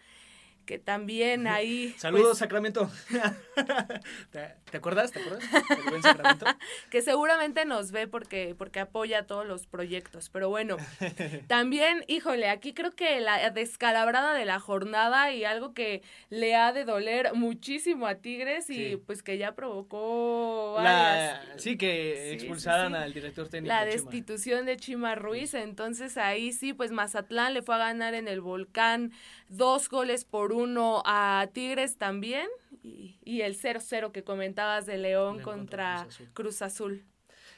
[0.64, 1.94] que también ahí...
[1.98, 2.90] Saludos, pues Sacramento.
[4.74, 5.12] ¿Te, acuerdas?
[5.12, 6.02] ¿Te acuerdas?
[6.02, 6.46] Sacramento?
[6.90, 10.30] que seguramente nos ve porque, porque apoya todos los proyectos.
[10.30, 10.78] Pero bueno,
[11.46, 16.72] también, híjole, aquí creo que la descalabrada de la jornada y algo que le ha
[16.72, 20.76] de doler muchísimo a Tigres y pues que ya provocó...
[21.54, 23.72] sí, que expulsaran al director técnico.
[23.72, 25.54] La destitución de Chima Ruiz.
[25.54, 29.12] Entonces ahí sí, pues Mazatlán le fue a ganar en el volcán
[29.48, 32.48] dos goles por uno a Tigres también
[32.84, 37.04] y, el 0-0 que comentabas de León contra, Cruz, Azul.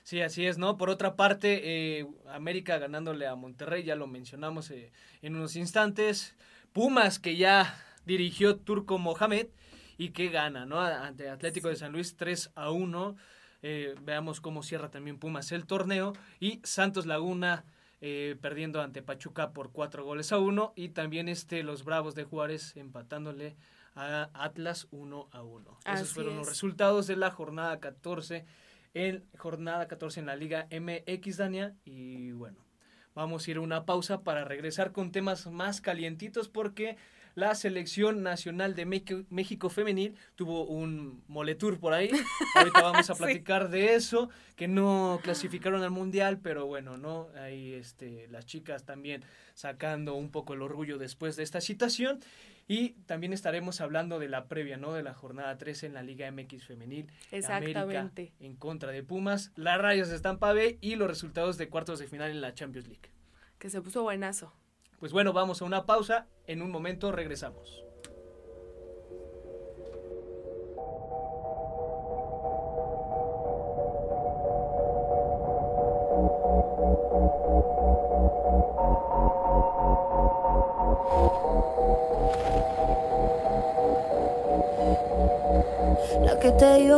[0.04, 0.76] Sí, así es, ¿no?
[0.76, 6.36] Por otra parte, eh, América ganándole a Monterrey, ya lo mencionamos eh, en unos instantes.
[6.72, 9.48] Pumas, que ya dirigió Turco Mohamed
[9.98, 10.80] y que gana, ¿no?
[10.80, 13.16] Ante Atlético de San Luis 3 a 1.
[13.62, 16.12] Eh, veamos cómo cierra también Pumas el torneo.
[16.38, 17.64] Y Santos Laguna
[18.02, 22.24] eh, perdiendo ante Pachuca por cuatro goles a uno y también este los Bravos de
[22.24, 23.56] Juárez empatándole
[23.96, 25.78] a Atlas 1 a 1.
[25.92, 28.44] Esos fueron los resultados de la jornada 14
[28.94, 32.58] en jornada 14 en la Liga MX Dania y bueno,
[33.14, 36.96] vamos a ir a una pausa para regresar con temas más calientitos porque
[37.34, 42.10] la selección nacional de México, femenil tuvo un moletour por ahí.
[42.54, 47.74] Ahorita vamos a platicar de eso, que no clasificaron al mundial, pero bueno, no, ahí
[47.74, 52.20] este las chicas también sacando un poco el orgullo después de esta situación.
[52.68, 54.92] Y también estaremos hablando de la previa, ¿no?
[54.92, 57.10] De la jornada 13 en la Liga MX femenil.
[57.30, 58.32] Exactamente.
[58.40, 62.08] en contra de Pumas, las rayas de Estampa B y los resultados de cuartos de
[62.08, 63.10] final en la Champions League.
[63.58, 64.52] Que se puso buenazo.
[64.98, 66.26] Pues bueno, vamos a una pausa.
[66.46, 67.85] En un momento regresamos.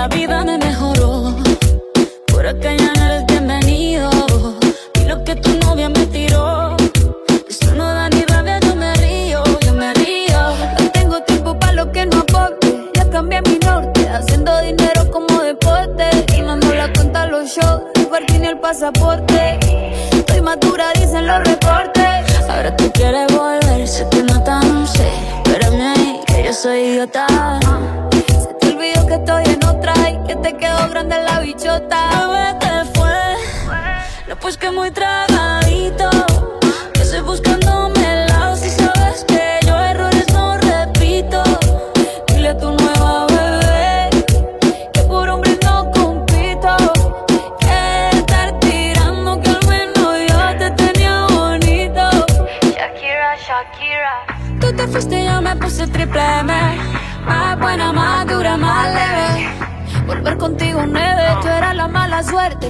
[0.00, 0.59] La vida me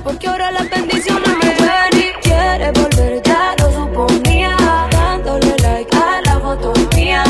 [0.03, 4.57] porque ahora las bendiciones me ven y quiere volver, ya lo suponía.
[4.91, 7.23] Dándole like a la foto mía.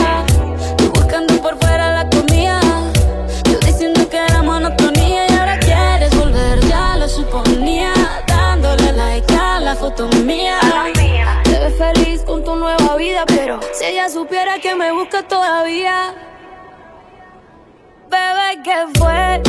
[0.77, 2.61] Tú buscando por fuera la comida.
[3.45, 7.93] Yo diciendo que era monotonía y ahora quieres volver, ya lo suponía.
[8.27, 10.59] Dándole like a la foto mía.
[11.45, 16.15] Te ves feliz con tu nueva vida, pero si ella supiera que me busca todavía
[18.09, 19.43] bebé, ¿qué fue?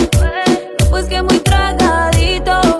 [0.89, 2.70] Pues que muy tragadito.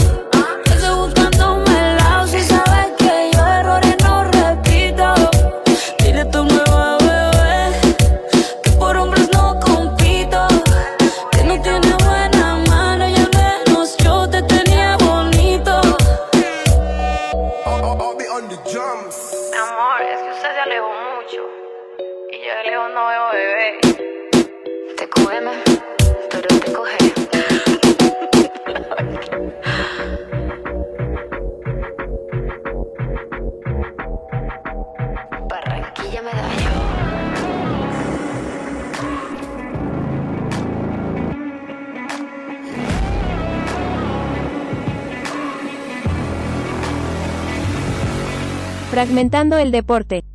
[48.92, 50.26] Fragmentando el deporte.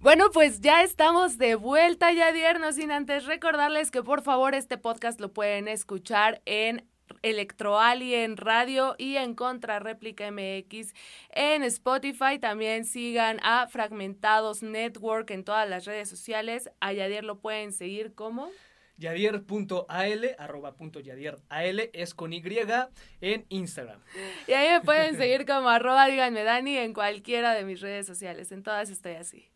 [0.00, 4.76] Bueno, pues ya estamos de vuelta, ya no sin antes recordarles que por favor este
[4.76, 6.86] podcast lo pueden escuchar en
[7.22, 10.92] Electroalien Radio y en Contra Réplica MX
[11.30, 12.38] en Spotify.
[12.38, 16.68] También sigan a Fragmentados Network en todas las redes sociales.
[16.80, 18.50] A Yadier lo pueden seguir como
[18.98, 21.40] yadier.al, arroba punto yadieral,
[21.92, 22.42] es con Y
[23.20, 24.00] en Instagram.
[24.46, 28.52] Y ahí me pueden seguir como arroba díganme Dani en cualquiera de mis redes sociales.
[28.52, 29.48] En todas estoy así.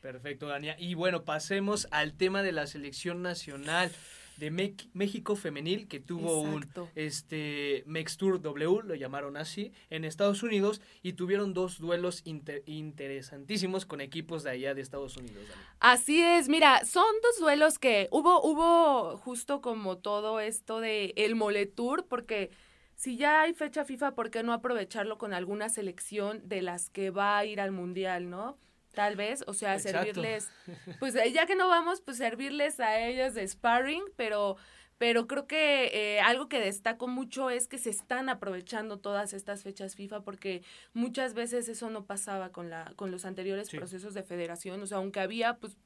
[0.00, 0.76] Perfecto, Dania.
[0.78, 3.90] Y bueno, pasemos al tema de la selección nacional
[4.38, 7.84] de México femenil que tuvo un este
[8.16, 14.44] Tour W, lo llamaron así, en Estados Unidos y tuvieron dos duelos interesantísimos con equipos
[14.44, 15.42] de allá de Estados Unidos.
[15.80, 21.34] Así es, mira, son dos duelos que hubo hubo justo como todo esto de el
[21.34, 22.50] Mole Tour porque
[22.94, 27.10] si ya hay fecha FIFA, ¿por qué no aprovecharlo con alguna selección de las que
[27.10, 28.58] va a ir al Mundial, no?
[28.98, 30.50] Tal vez, o sea, servirles,
[30.98, 34.56] pues eh, ya que no vamos, pues servirles a ellas de sparring, pero,
[34.98, 39.62] pero creo que eh, algo que destaco mucho es que se están aprovechando todas estas
[39.62, 44.24] fechas FIFA porque muchas veces eso no pasaba con la, con los anteriores procesos de
[44.24, 45.76] federación, o sea, aunque había pues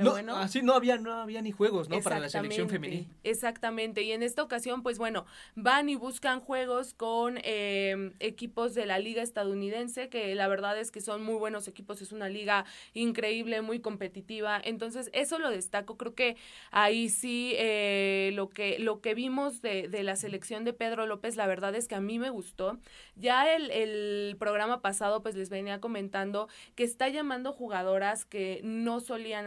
[0.00, 2.00] no, Así no había, no había ni juegos, ¿no?
[2.00, 3.08] Para la selección femenil.
[3.24, 4.02] Exactamente.
[4.02, 8.98] Y en esta ocasión, pues bueno, van y buscan juegos con em, equipos de la
[8.98, 13.60] liga estadounidense, que la verdad es que son muy buenos equipos, es una liga increíble,
[13.60, 14.60] muy competitiva.
[14.64, 15.96] Entonces, eso lo destaco.
[15.96, 16.36] Creo que
[16.70, 21.36] ahí sí eh, lo, que, lo que vimos de, de, la selección de Pedro López,
[21.36, 22.78] la verdad es que a mí me gustó.
[23.16, 29.00] Ya el, el programa pasado, pues les venía comentando que está llamando jugadoras que no
[29.00, 29.46] solían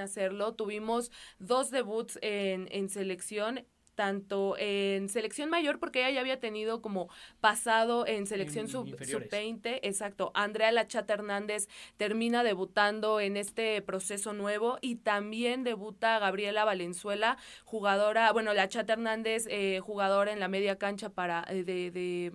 [0.56, 6.82] Tuvimos dos debuts en, en selección tanto en selección mayor, porque ella ya había tenido
[6.82, 10.32] como pasado en selección sub-20, exacto.
[10.36, 11.68] Andrea Lachata Hernández
[11.98, 19.48] termina debutando en este proceso nuevo y también debuta Gabriela Valenzuela, jugadora, bueno, Lachata Hernández,
[19.50, 22.34] eh, jugadora en la media cancha para eh, de, de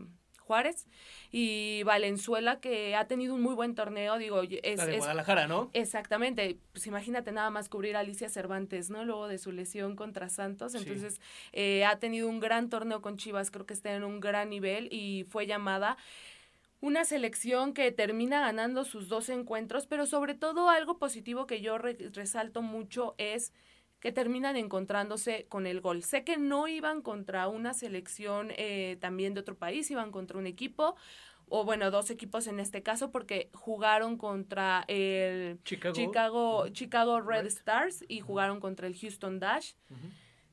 [0.51, 0.89] Juárez
[1.31, 4.79] y Valenzuela que ha tenido un muy buen torneo, digo, es...
[4.79, 5.71] La de Guadalajara, ¿no?
[5.75, 9.05] Exactamente, pues imagínate nada más cubrir a Alicia Cervantes, ¿no?
[9.05, 11.21] Luego de su lesión contra Santos, entonces
[11.53, 14.89] eh, ha tenido un gran torneo con Chivas, creo que está en un gran nivel
[14.91, 15.97] y fue llamada
[16.81, 21.79] una selección que termina ganando sus dos encuentros, pero sobre todo algo positivo que yo
[21.79, 23.53] resalto mucho es
[24.01, 26.03] que terminan encontrándose con el gol.
[26.03, 30.47] Sé que no iban contra una selección eh, también de otro país, iban contra un
[30.47, 30.97] equipo,
[31.49, 38.05] o bueno, dos equipos en este caso, porque jugaron contra el Chicago, Chicago, Red, Stars
[38.09, 39.73] y jugaron contra el Houston Dash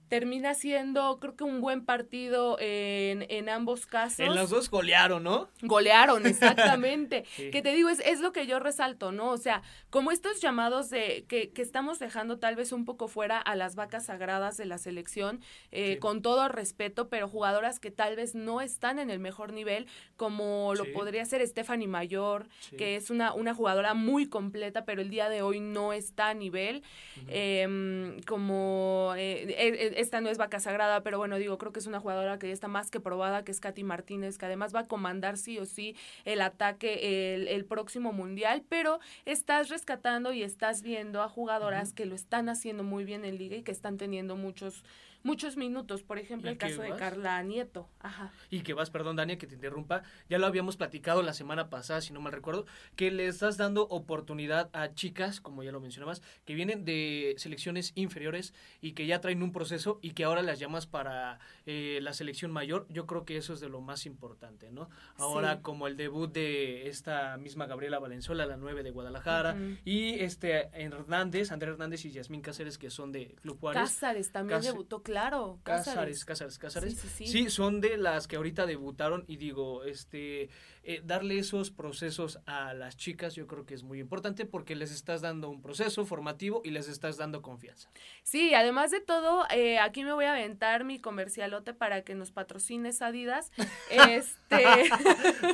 [0.09, 4.19] termina siendo, creo que un buen partido en, en ambos casos.
[4.19, 5.49] En los dos golearon, ¿no?
[5.61, 7.25] Golearon, exactamente.
[7.35, 9.31] Que te digo, es, es lo que yo resalto, ¿no?
[9.31, 13.39] O sea, como estos llamados de que, que estamos dejando tal vez un poco fuera
[13.39, 15.41] a las vacas sagradas de la selección,
[15.71, 19.87] eh, con todo respeto, pero jugadoras que tal vez no están en el mejor nivel,
[20.15, 25.09] como lo podría ser Stephanie Mayor, que es una, una jugadora muy completa, pero el
[25.09, 26.83] día de hoy no está a nivel.
[27.27, 31.87] Em, como eh, eh, esta no es vaca sagrada, pero bueno, digo, creo que es
[31.87, 34.81] una jugadora que ya está más que probada, que es Katy Martínez, que además va
[34.81, 40.83] a comandar sí o sí el ataque el, próximo mundial, pero estás rescatando y estás
[40.83, 44.37] viendo a jugadoras que lo están haciendo muy bien en liga y que están teniendo
[44.37, 44.83] muchos
[45.27, 46.03] muchos minutos.
[46.03, 47.89] Por ejemplo, el caso de Carla Nieto.
[47.99, 48.31] Ajá.
[48.49, 50.01] Y que vas, perdón, Dania, que te interrumpa.
[50.29, 53.83] Ya lo habíamos platicado la semana pasada, si no mal recuerdo, que le estás dando
[53.89, 59.19] oportunidad a chicas, como ya lo mencionabas, que vienen de selecciones inferiores y que ya
[59.19, 62.87] traen un proceso y que ahora las llamas para eh, la selección mayor.
[62.89, 64.89] Yo creo que eso es de lo más importante, ¿no?
[65.17, 70.69] Ahora, como el debut de esta misma Gabriela Valenzuela, la 9 de Guadalajara, y este
[70.71, 73.81] Hernández, Andrés Hernández y Yasmín Cáceres, que son de Club Juárez.
[73.81, 76.25] Cáceres también debutó, claro Claro, Cázares.
[76.25, 80.51] Cázares, Cázares, Sí, son de las que ahorita debutaron y digo, este,
[80.83, 84.91] eh, darle esos procesos a las chicas yo creo que es muy importante porque les
[84.91, 87.89] estás dando un proceso formativo y les estás dando confianza.
[88.21, 92.29] Sí, además de todo, eh, aquí me voy a aventar mi comercialote para que nos
[92.29, 93.51] patrocines Adidas.
[93.89, 94.65] este...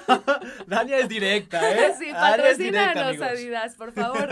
[0.68, 1.94] Dania es directa, ¿eh?
[1.98, 4.28] Sí, patrocínanos Adidas, por favor.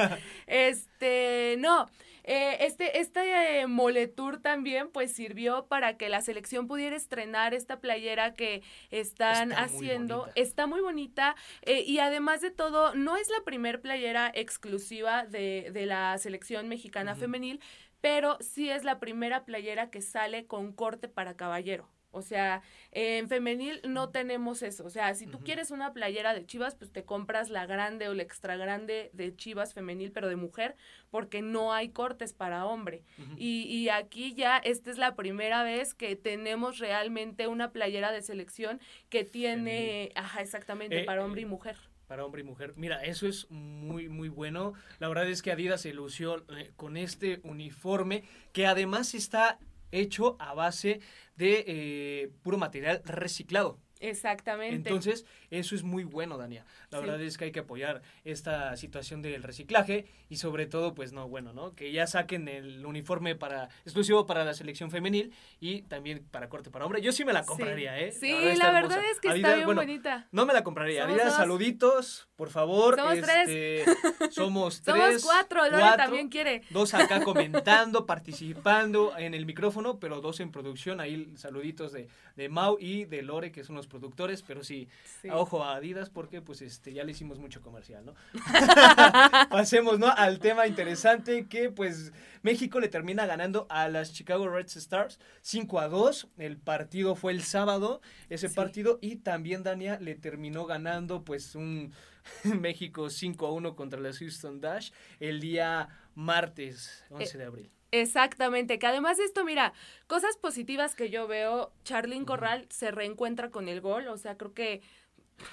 [0.45, 1.89] Este, no.
[2.23, 8.35] Eh, este este Moletour también pues sirvió para que la selección pudiera estrenar esta playera
[8.35, 10.29] que están haciendo.
[10.35, 15.69] está muy bonita eh, y además de todo no es la primer playera exclusiva de,
[15.73, 17.59] de la selección mexicana femenil,
[18.01, 21.87] pero sí es la primera playera que sale con corte para caballero.
[22.11, 24.85] O sea, en femenil no tenemos eso.
[24.85, 28.13] O sea, si tú quieres una playera de Chivas, pues te compras la grande o
[28.13, 30.75] la extra grande de Chivas femenil, pero de mujer,
[31.09, 33.03] porque no hay cortes para hombre.
[33.37, 38.21] y, y aquí ya, esta es la primera vez que tenemos realmente una playera de
[38.21, 41.77] selección que tiene, ajá, exactamente, Eh, para hombre y mujer.
[42.07, 42.73] para hombre y mujer.
[42.75, 44.73] Mira, eso es muy, muy bueno.
[44.99, 49.59] La verdad es que Adidas se lució eh, con este uniforme que además está
[49.91, 50.99] hecho a base
[51.35, 53.79] de eh, puro material reciclado.
[53.99, 54.75] Exactamente.
[54.75, 56.65] Entonces, eso es muy bueno, Dania.
[56.89, 57.05] La Sí.
[57.05, 61.27] verdad es que hay que apoyar esta situación del reciclaje y sobre todo, pues no,
[61.29, 61.75] bueno, ¿no?
[61.75, 66.71] Que ya saquen el uniforme para exclusivo para la selección femenil y también para corte
[66.71, 67.01] para hombre.
[67.01, 67.47] Yo sí me la Sí.
[67.49, 68.11] compraría, ¿eh?
[68.11, 70.27] Sí, la verdad es que está bien bueno, bonita.
[70.31, 71.03] No me la compraría.
[71.05, 71.35] Adidas, dos.
[71.35, 72.95] saluditos, por favor.
[72.95, 73.85] Somos Este,
[74.31, 74.95] Somos tres.
[74.95, 76.61] Somos cuatro, Lore cuatro, también quiere.
[76.69, 80.99] Dos acá comentando, participando en el micrófono, pero dos en producción.
[80.99, 84.87] Ahí saluditos de, de Mau y de Lore, que son los productores, pero sí,
[85.21, 85.29] Sí.
[85.41, 88.13] Ojo a Adidas porque pues este ya le hicimos mucho comercial, ¿no?
[89.49, 90.07] Pasemos, ¿no?
[90.07, 95.79] Al tema interesante que pues México le termina ganando a las Chicago Red Stars 5
[95.79, 96.27] a 2.
[96.37, 98.55] El partido fue el sábado, ese Sí.
[98.55, 101.93] partido, y también Dania le terminó ganando pues un
[102.43, 107.71] México 5 a 1 contra las Houston Dash el día martes 11 de abril.
[107.93, 109.73] Exactamente, que además de esto, mira,
[110.07, 114.53] cosas positivas que yo veo, Charlyn Corral se reencuentra con el gol, o sea, creo
[114.53, 114.81] que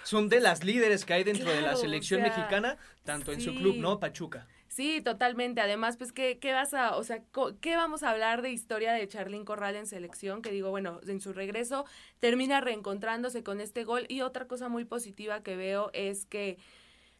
[0.03, 3.41] Son de las líderes que hay dentro de la o selección sea, mexicana, tanto en
[3.41, 3.99] su club, ¿no?
[4.01, 4.47] Pachuca.
[4.69, 5.61] sí, totalmente.
[5.61, 7.23] Además, pues, ¿qué, qué vas a, o sea,
[7.61, 10.43] qué vamos a hablar de historia de Charlyn Corral en selección?
[10.43, 11.85] Que digo, bueno, en su regreso
[12.21, 14.07] termina reencontrándose con este gol.
[14.09, 16.59] Y otra cosa muy positiva que veo es que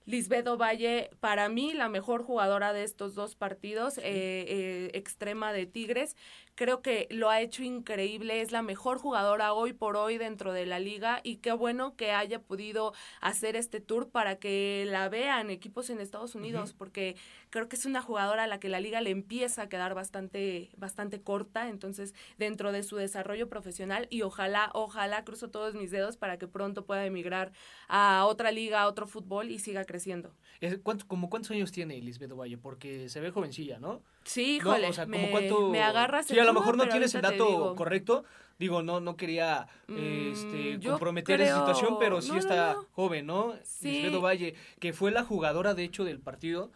[0.09, 5.67] Lisbeth Valle, para mí, la mejor jugadora de estos dos partidos, eh, eh, extrema de
[5.67, 6.17] Tigres,
[6.59, 10.67] creo que lo ha hecho increíble, es la mejor jugadora hoy por hoy dentro de
[10.67, 15.51] la liga y qué bueno que haya podido hacer este tour para que la vean
[15.51, 17.15] equipos en Estados Unidos, porque
[17.51, 20.71] creo que es una jugadora a la que la liga le empieza a quedar bastante,
[20.77, 26.17] bastante corta, entonces dentro de su desarrollo profesional y ojalá, ojalá cruzo todos mis dedos
[26.17, 27.53] para que pronto pueda emigrar
[27.87, 30.35] a otra liga, a otro fútbol y siga creciendo.
[30.61, 32.59] Es- ¿cuánto- como ¿Cuántos años tiene Lisbeth Valle?
[32.59, 34.03] Porque se ve jovencilla, ¿no?
[34.29, 35.69] Sí, No, híjole, o sea, como me, cuánto...
[35.71, 37.75] me agarras Sí, a lo mejor no tienes el dato digo.
[37.75, 38.25] correcto.
[38.59, 42.41] Digo, no, no quería Mm, este, yo comprometer esa creo- situación, pero sí no, no,
[42.41, 42.87] está no.
[42.91, 43.55] joven, ¿no?
[43.63, 44.03] Sí.
[44.03, 46.73] Lisbeth Valle, que fue la jugadora, de hecho, del partido.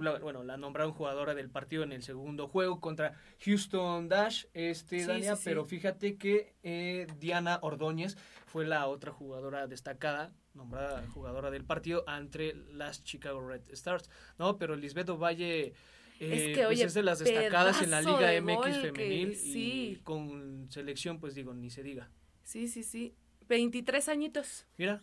[0.00, 5.00] La- bueno, la nombraron jugadora del partido en el segundo juego contra Houston Dash, este,
[5.00, 5.42] Sí, Dania, sí.
[5.44, 12.04] pero fíjate que eh, Diana Ordóñez fue la otra jugadora destacada, nombrada jugadora del partido
[12.08, 14.58] entre las Chicago Red Stars, ¿no?
[14.58, 15.74] Pero Lisbeth Valle...
[16.20, 18.72] eh, Es que, pues oye, es de las destacadas en la Liga de MX gol
[18.92, 20.00] que- femenil y sí.
[20.04, 22.10] con selección, pues digo, ni se diga.
[22.44, 23.14] Sí, sí, sí.
[23.48, 24.66] 23 añitos.
[24.78, 25.02] Mira,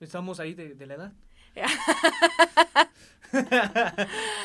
[0.00, 1.12] estamos ahí de, de la edad.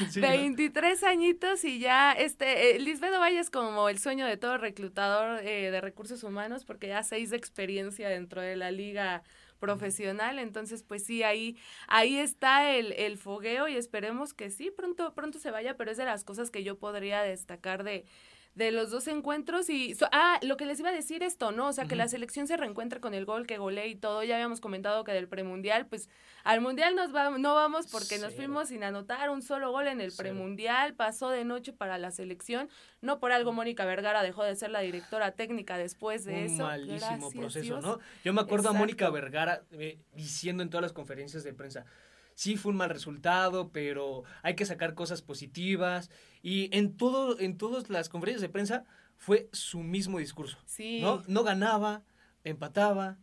[0.09, 0.27] Sí, ¿no?
[0.27, 5.71] 23 añitos y ya, este, eh, Lisbeth es como el sueño de todo reclutador eh,
[5.71, 9.23] de recursos humanos porque ya seis de experiencia dentro de la liga
[9.59, 11.55] profesional, entonces pues sí, ahí,
[11.87, 15.97] ahí está el, el fogueo y esperemos que sí, pronto, pronto se vaya, pero es
[15.97, 18.05] de las cosas que yo podría destacar de,
[18.53, 21.67] de los dos encuentros y so- ah lo que les iba a decir esto no
[21.69, 24.35] o sea que la selección se reencuentre con el gol que golee y todo ya
[24.35, 26.09] habíamos comentado que del premundial pues
[26.43, 30.01] al mundial nos va, no vamos porque nos fuimos sin anotar un solo gol en
[30.01, 30.23] el Cero.
[30.29, 32.67] premundial pasó de noche para la selección
[32.99, 36.63] no por algo Mónica Vergara dejó de ser la directora técnica después de un eso
[36.63, 37.81] malísimo Gracias, proceso, Dios.
[37.85, 37.99] ¿no?
[38.25, 39.09] Yo me acuerdo a Mónica.
[39.11, 41.85] Vergara eh, diciendo en todas las conferencias de prensa,
[42.35, 46.09] sí fue un mal resultado, pero hay que sacar cosas positivas
[46.41, 48.83] y en todo en todas las conferencias de prensa
[49.17, 51.23] fue su mismo discurso, sí ¿no?
[51.27, 52.03] No ganaba,
[52.43, 53.17] empataba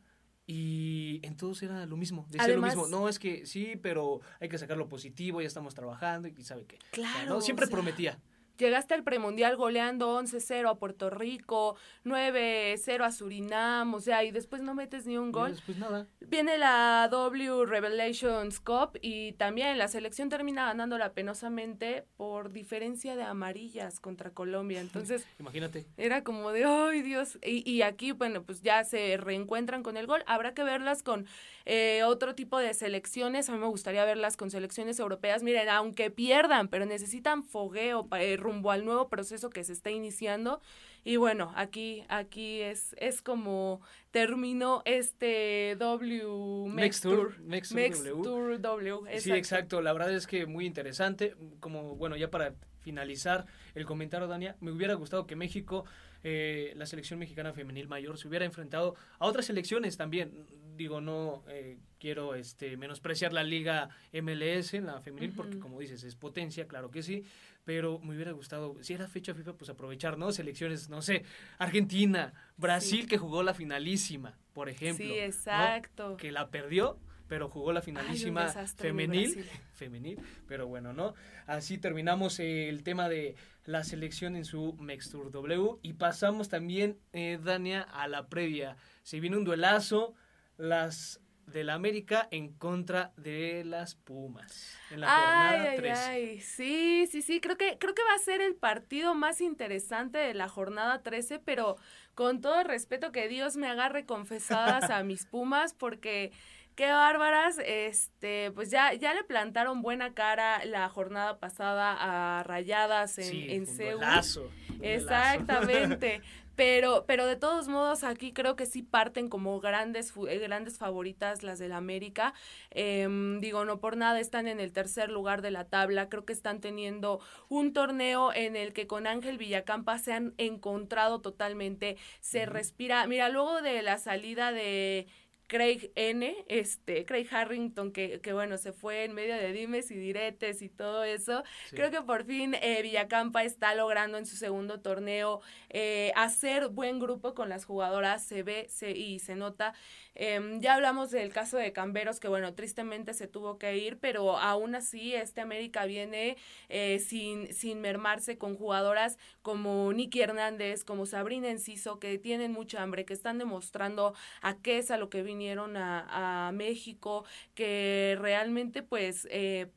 [0.46, 4.20] y en todos era lo mismo, decía Además- lo mismo, no, es que sí, pero
[4.40, 6.76] hay que sacar lo positivo, ya estamos trabajando y sabe qué.
[6.76, 7.40] O sea, Claro, ¿no?
[7.42, 8.18] Siempre o sea, prometía.
[8.58, 14.62] Llegaste al premundial goleando 11-0 a Puerto Rico, 9-0 a Surinam, o sea, y después
[14.62, 15.52] no metes ni un gol.
[15.52, 16.06] después nada.
[16.20, 23.22] Viene la W Revelations Cup y también la selección termina ganándola penosamente por diferencia de
[23.22, 24.80] amarillas contra Colombia.
[24.80, 25.86] Entonces Imagínate.
[25.96, 27.38] era como de, ay Dios.
[27.44, 30.24] Y, y aquí, bueno, pues ya se reencuentran con el gol.
[30.26, 31.26] Habrá que verlas con
[31.70, 33.50] eh, otro tipo de selecciones.
[33.50, 35.42] A mí me gustaría verlas con selecciones europeas.
[35.42, 40.62] Miren, aunque pierdan, pero necesitan fogueo eh, rumbo al nuevo proceso que se está iniciando.
[41.04, 48.22] Y bueno, aquí, aquí es, es como terminó este W Mex Tour, Mex Tour W.
[48.22, 49.20] Tour W.
[49.20, 49.82] Sí, exacto.
[49.82, 51.34] La verdad es que muy interesante.
[51.60, 53.44] Como, bueno, ya para finalizar
[53.74, 55.84] el comentario, Dania, me hubiera gustado que México,
[56.24, 60.46] eh, la selección mexicana femenil mayor, se hubiera enfrentado a otras selecciones también.
[60.76, 66.14] Digo, no eh, quiero este, menospreciar la liga MLS, la femenil, porque como dices, es
[66.14, 67.24] potencia, claro que sí,
[67.64, 70.32] pero me hubiera gustado, si era fecha FIFA, pues aprovechar, ¿no?
[70.32, 71.24] Selecciones, no sé,
[71.58, 75.04] Argentina, Brasil, que jugó la finalísima, por ejemplo.
[75.04, 76.16] Sí, exacto.
[76.16, 76.98] Que la perdió,
[77.28, 81.14] pero jugó la finalísima femenil, femenil, pero bueno, ¿no?
[81.46, 87.38] Así terminamos el tema de la selección en su Mextur W y pasamos también, eh,
[87.42, 88.76] Dania, a la previa.
[89.02, 90.14] Se viene un duelazo,
[90.56, 91.20] las
[91.52, 96.02] del América en contra de las Pumas en la jornada 13.
[96.02, 100.18] Ay, sí, sí, sí, creo que creo que va a ser el partido más interesante
[100.18, 101.76] de la jornada 13, pero
[102.14, 106.32] con todo el respeto que Dios me agarre confesadas a mis Pumas porque
[106.78, 113.18] qué bárbaras, este, pues ya, ya le plantaron buena cara la jornada pasada a Rayadas
[113.18, 114.00] en, en Seúl.
[114.80, 116.22] Exactamente.
[116.54, 121.44] Pero, pero de todos modos, aquí creo que sí parten como grandes, eh, grandes favoritas
[121.44, 122.34] las del América.
[122.72, 126.08] Em, digo, no por nada están en el tercer lugar de la tabla.
[126.08, 131.20] Creo que están teniendo un torneo en el que con Ángel Villacampa se han encontrado
[131.20, 131.96] totalmente.
[132.18, 133.06] Se respira.
[133.06, 135.06] Mira, luego de la salida de
[135.48, 139.96] Craig N, este, Craig Harrington, que, que, bueno, se fue en medio de dimes y
[139.96, 141.42] diretes y todo eso.
[141.70, 145.40] Creo que por fin eh, Villacampa está logrando en su segundo torneo
[145.70, 149.74] eh, hacer buen grupo con las jugadoras, se ve se, y se nota.
[150.20, 154.36] Em, ya hablamos del caso de Camberos, que bueno, tristemente se tuvo que ir, pero
[154.36, 156.36] aún así este América viene
[156.68, 162.82] eh, sin, sin mermarse con jugadoras como Nicky Hernández, como Sabrina Enciso, que tienen mucha
[162.82, 164.12] hambre, que están demostrando
[164.42, 169.28] a qué es a lo que vinieron a, México, que realmente pues...
[169.30, 169.70] Eh,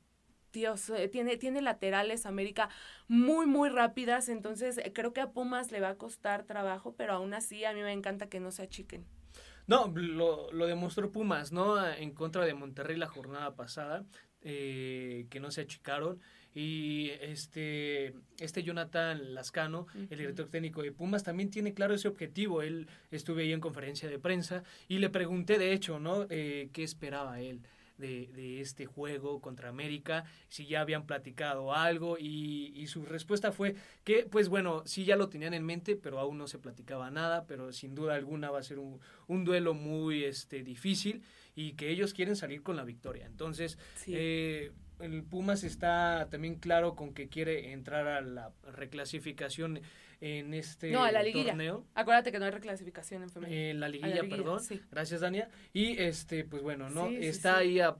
[0.53, 2.67] Dios, eh, tiene, tiene laterales América
[3.07, 7.13] muy, muy rápidas, entonces eh, creo que a Pumas le va a costar trabajo, pero
[7.13, 9.05] aún así a mí me encanta que no se achiquen.
[9.67, 11.85] No, lo, lo demostró Pumas, ¿no?
[11.93, 14.05] En contra de Monterrey la jornada pasada,
[14.41, 16.19] que no se achicaron.
[16.53, 22.61] Y este, este Jonathan Lascano, el director técnico de Pumas, también tiene claro ese objetivo.
[22.61, 26.25] Él estuve ahí en conferencia de prensa y le pregunté, de hecho, ¿no?
[26.29, 27.61] Eh, ¿Qué esperaba él?
[27.97, 33.51] De, de, este juego contra América, si ya habían platicado algo y, y, su respuesta
[33.51, 37.11] fue que, pues bueno, sí ya lo tenían en mente, pero aún no se platicaba
[37.11, 41.21] nada, pero sin duda alguna va a ser un, un duelo muy este, difícil
[41.55, 43.25] y que ellos quieren salir con la victoria.
[43.25, 43.77] Entonces,
[44.07, 49.81] eh, el Pumas está también claro con que quiere entrar a la reclasificación
[50.21, 51.49] en este no, a la liguilla.
[51.49, 51.85] torneo.
[51.95, 53.61] Acuérdate que no hay reclasificación en femenino.
[53.61, 54.61] En la liguilla, perdón.
[54.91, 55.49] Gracias, Dania.
[55.73, 57.07] Y este, pues bueno, ¿no?
[57.09, 57.97] está ahí a,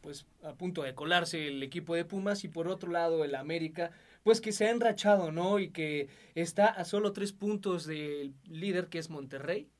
[0.00, 3.90] pues a punto de colarse el equipo de Pumas y por otro lado el América
[4.22, 5.58] pues que se ha enrachado, ¿no?
[5.58, 9.70] Y que está a solo tres puntos del líder que es Monterrey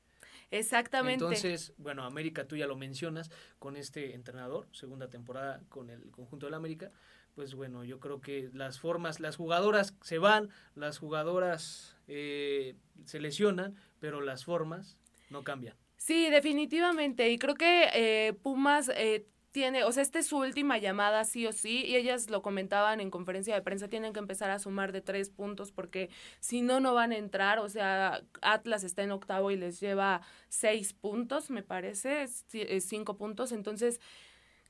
[0.51, 1.23] Exactamente.
[1.23, 6.45] Entonces, bueno, América, tú ya lo mencionas, con este entrenador, segunda temporada con el conjunto
[6.45, 6.91] del América,
[7.35, 12.75] pues bueno, yo creo que las formas, las jugadoras se van, las jugadoras eh,
[13.05, 14.97] se lesionan, pero las formas
[15.29, 15.75] no cambian.
[15.97, 17.29] Sí, definitivamente.
[17.29, 21.45] Y creo que eh, Pumas eh, tiene, o sea, esta es su última llamada sí
[21.45, 24.91] o sí, y ellas lo comentaban en conferencia de prensa, tienen que empezar a sumar
[24.91, 26.09] de tres puntos porque
[26.39, 30.21] si no, no van a entrar, o sea, Atlas está en octavo y les lleva
[30.47, 32.27] seis puntos, me parece,
[32.79, 33.99] cinco puntos, entonces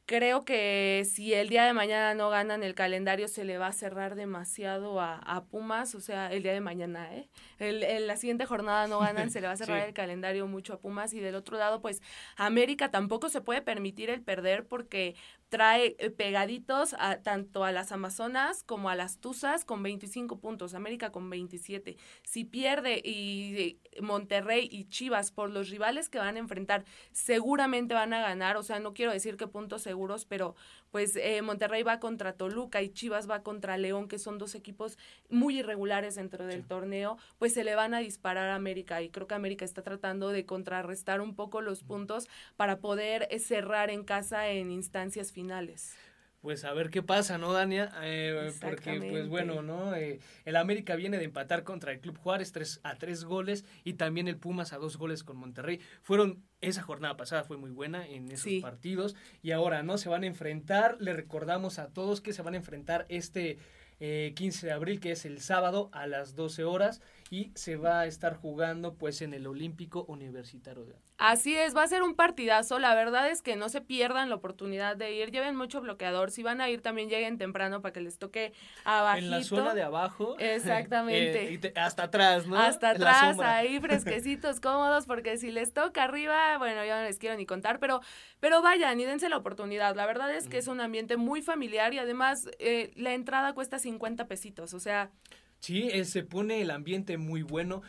[0.05, 3.71] creo que si el día de mañana no ganan el calendario se le va a
[3.73, 7.29] cerrar demasiado a, Pumas, o sea, el día de mañana, ¿eh?
[7.59, 10.79] El, la siguiente jornada no ganan, se le va a cerrar el calendario mucho a
[10.79, 12.01] Pumas y del otro lado, pues
[12.35, 15.15] América tampoco se puede permitir el perder porque
[15.51, 20.73] trae eh, pegaditos a, tanto a las Amazonas como a las Tuzas con 25 puntos,
[20.73, 21.97] América con 27.
[22.23, 28.13] Si pierde y Monterrey y Chivas por los rivales que van a enfrentar, seguramente van
[28.13, 30.55] a ganar, o sea, no quiero decir que puntos seguros, pero
[30.91, 34.97] pues eh, Monterrey va contra Toluca y Chivas va contra León, que son dos equipos
[35.29, 39.27] muy irregulares dentro del torneo, pues se le van a disparar a América y creo
[39.27, 44.03] que América está tratando de contrarrestar un poco los puntos para poder eh, cerrar en
[44.03, 45.95] casa en instancias finales finales.
[46.41, 47.91] Pues a ver qué pasa, ¿no, Dania?
[48.01, 49.93] Eh, porque, pues bueno, ¿no?
[49.95, 53.93] Eh, el América viene de empatar contra el Club Juárez tres, a tres goles y
[53.93, 55.79] también el Pumas a dos goles con Monterrey.
[56.01, 59.99] Fueron, esa jornada pasada fue muy buena en esos partidos y ahora, ¿no?
[59.99, 63.59] Se van a enfrentar, le recordamos a todos que se van a enfrentar este
[63.99, 67.01] 15 de abril, que es el sábado a las 12 horas
[67.31, 70.97] y se va a estar jugando pues en el Olímpico Universitario.
[71.17, 72.77] Así es, va a ser un partidazo.
[72.77, 75.31] La verdad es que no se pierdan la oportunidad de ir.
[75.31, 76.29] Lleven mucho bloqueador.
[76.29, 78.51] Si van a ir, también lleguen temprano para que les toque
[78.83, 79.17] abajo.
[79.17, 80.35] En la zona de abajo.
[80.39, 81.53] Exactamente.
[81.53, 82.59] Eh, hasta atrás, ¿no?
[82.59, 87.37] Hasta atrás, ahí fresquecitos, cómodos, porque si les toca arriba, bueno, yo no les quiero
[87.37, 88.01] ni contar, pero,
[88.41, 89.95] pero vayan y dense la oportunidad.
[89.95, 93.79] La verdad es que es un ambiente muy familiar y además eh, la entrada cuesta
[93.79, 94.73] 50 pesitos.
[94.73, 95.11] O sea,
[95.61, 97.83] Sí, eh, se pone el ambiente muy bueno.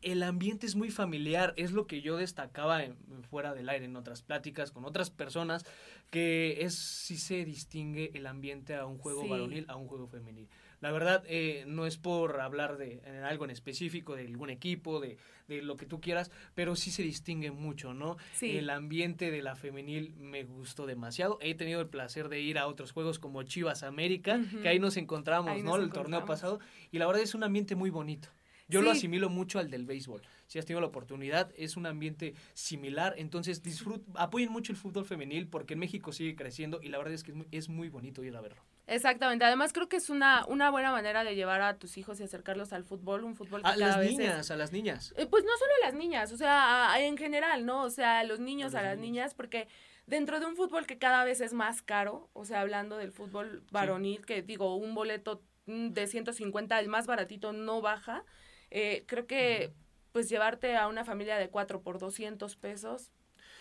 [0.00, 2.96] el ambiente es muy familiar, es lo que yo destacaba en,
[3.30, 5.66] fuera del aire en otras pláticas con otras personas,
[6.10, 10.48] que es si se distingue el ambiente a un juego varonil a un juego femenil.
[10.82, 15.16] La verdad, eh, no es por hablar de algo en específico, de algún equipo, de,
[15.46, 18.16] de, lo que tú quieras, pero sí se distingue mucho, ¿no?
[18.40, 21.38] El ambiente de la femenil me gustó demasiado.
[21.40, 24.96] He tenido el placer de ir a otros juegos como Chivas América, que ahí nos
[24.96, 25.76] encontramos, ¿no?
[25.76, 26.58] el torneo pasado,
[26.90, 28.28] y la verdad es un ambiente muy bonito.
[28.66, 30.22] Yo lo asimilo mucho al del béisbol.
[30.48, 33.14] Si has tenido la oportunidad, es un ambiente similar.
[33.18, 37.14] Entonces, disfrut apoyen mucho el fútbol femenil porque en México sigue creciendo y la verdad
[37.14, 38.62] es que es muy, es muy bonito ir a verlo.
[38.86, 39.44] Exactamente.
[39.44, 42.72] Además, creo que es una, una buena manera de llevar a tus hijos y acercarlos
[42.72, 45.14] al fútbol, un fútbol que a las niñas, a las niñas.
[45.16, 47.82] Eh, pues no solo a las niñas, o sea, en general, ¿no?
[47.82, 49.68] O sea, a los niños, a, las niñas, porque
[50.06, 53.62] dentro de un fútbol que cada vez es más caro, o sea, hablando del fútbol
[53.70, 58.24] varonil, que digo, un boleto mm, de 150, el más baratito, no baja.
[58.70, 59.72] Eh, creo que,
[60.10, 63.12] pues, llevarte a una familia de cuatro por 200 pesos,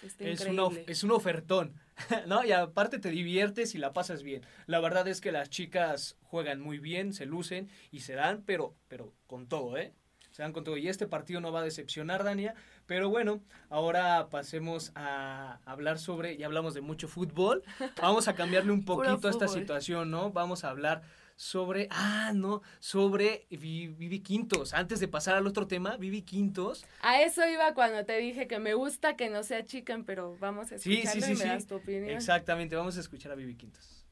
[0.01, 0.41] es,
[0.87, 1.75] es un ofertón,
[2.27, 2.43] ¿no?
[2.43, 4.45] Y aparte te diviertes y la pasas bien.
[4.67, 8.75] La verdad es que las chicas juegan muy bien, se lucen y se dan, pero,
[8.87, 9.93] pero con todo, ¿eh?
[10.31, 10.77] Se dan con todo.
[10.77, 12.55] Y este partido no va a decepcionar, Dania.
[12.85, 17.63] Pero bueno, ahora pasemos a hablar sobre, ya hablamos de mucho fútbol.
[18.01, 20.31] Vamos a cambiarle un poquito a esta situación, ¿no?
[20.31, 21.01] Vamos a hablar
[21.41, 24.75] sobre, ah, no, sobre Vivi Quintos.
[24.75, 26.85] Antes de pasar al otro tema, Vivi Quintos.
[27.01, 30.71] A eso iba cuando te dije que me gusta que no sea chicken, pero vamos
[30.71, 32.11] a escucharlo sí, sí, sí, y me das tu opinión.
[32.11, 34.05] Exactamente, vamos a escuchar a Vivi Quintos.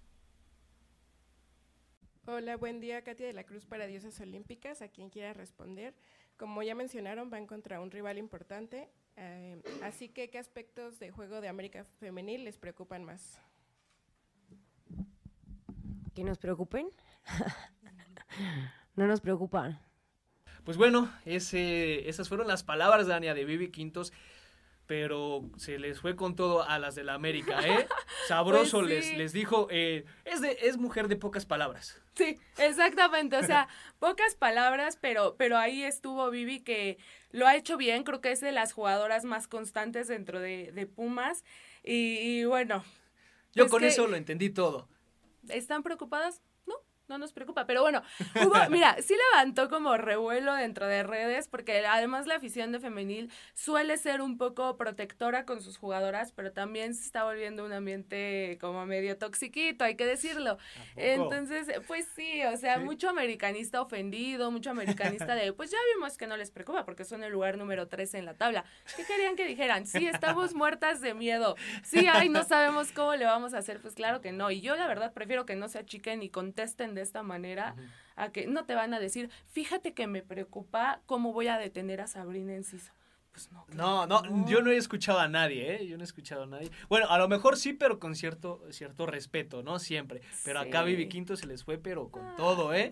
[2.25, 4.81] Hola, buen día, Katia de la Cruz para Diosas Olímpicas.
[4.81, 5.93] A quien quiera responder.
[6.35, 8.89] Como ya mencionaron, van contra un rival importante.
[9.17, 13.39] Eh, así que, ¿qué aspectos de juego de América Femenil les preocupan más?
[16.15, 16.89] ¿Que nos preocupen?
[18.95, 19.79] no nos preocupan.
[20.63, 24.13] Pues bueno, ese, esas fueron las palabras, Dania, de Vivi Quintos
[24.89, 27.87] pero se les fue con todo a las de la América, ¿eh?
[28.27, 32.01] Sabroso pues les, les dijo, eh, es, de, es mujer de pocas palabras.
[32.15, 33.67] Sí, exactamente, o sea,
[33.99, 36.97] pocas palabras, pero, pero ahí estuvo Vivi que
[37.29, 41.43] lo ha hecho bien, creo que es de las jugadoras más constantes dentro de, Pumas,
[41.83, 42.83] y, bueno.
[43.53, 44.87] Yo pues con eso lo entendí todo.
[45.49, 46.41] ¿Están preocupadas?
[47.09, 47.65] No nos preocupa.
[47.65, 48.01] Pero bueno,
[48.35, 53.31] hubo, mira, sí levantó como revuelo dentro de redes, porque además la afición de femenil
[53.53, 58.57] suele ser un poco protectora con sus jugadoras, pero también se está volviendo un ambiente
[58.61, 60.57] como medio toxiquito, hay que decirlo.
[60.95, 66.27] Entonces, pues sí, o sea, mucho americanista ofendido, mucho americanista de, pues ya vimos que
[66.27, 68.65] no les preocupa, porque son el lugar número 13 en la tabla.
[68.95, 69.85] ¿Qué querían que dijeran?
[69.85, 71.55] Sí, estamos muertas de miedo.
[71.83, 73.81] Sí, ay, no sabemos cómo le vamos a hacer.
[73.81, 74.51] Pues claro que no.
[74.51, 77.75] Y yo la verdad prefiero que no se achiquen y contesten de esta manera,
[78.15, 82.01] a que no te van a decir, fíjate que me preocupa cómo voy a detener
[82.01, 82.91] a Sabrina Enciso.
[83.31, 85.87] Pues no, no, no, yo no he escuchado a nadie, ¿eh?
[85.87, 86.71] Yo no he escuchado a nadie.
[86.89, 89.79] Bueno, a lo mejor sí, pero con cierto, cierto respeto, ¿no?
[89.79, 90.21] Siempre.
[90.43, 92.91] Pero acá Vivi Quinto se les fue, pero con ah, todo, ¿eh?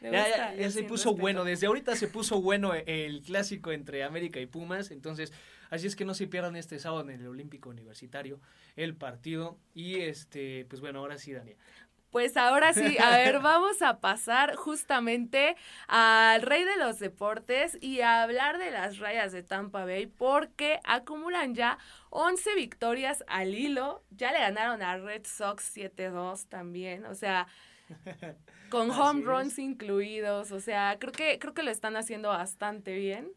[0.00, 4.46] Ya, ya, se puso bueno, desde ahorita se puso bueno el clásico entre América y
[4.46, 5.32] Pumas, entonces
[5.70, 8.38] así es que no se pierdan este sábado en el Olímpico Universitario
[8.76, 11.56] el partido y este, pues bueno, ahora sí, Daniel,
[12.10, 15.56] pues ahora sí, a ver, vamos a pasar justamente
[15.88, 20.80] al rey de los deportes y a hablar de las rayas de Tampa Bay porque
[20.84, 21.78] acumulan ya
[22.10, 27.46] 11 victorias al hilo, ya le ganaron a Red Sox 7-2 también, o sea,
[28.70, 33.30] con home runs incluidos, o sea, creo que creo que lo están haciendo bastante bien.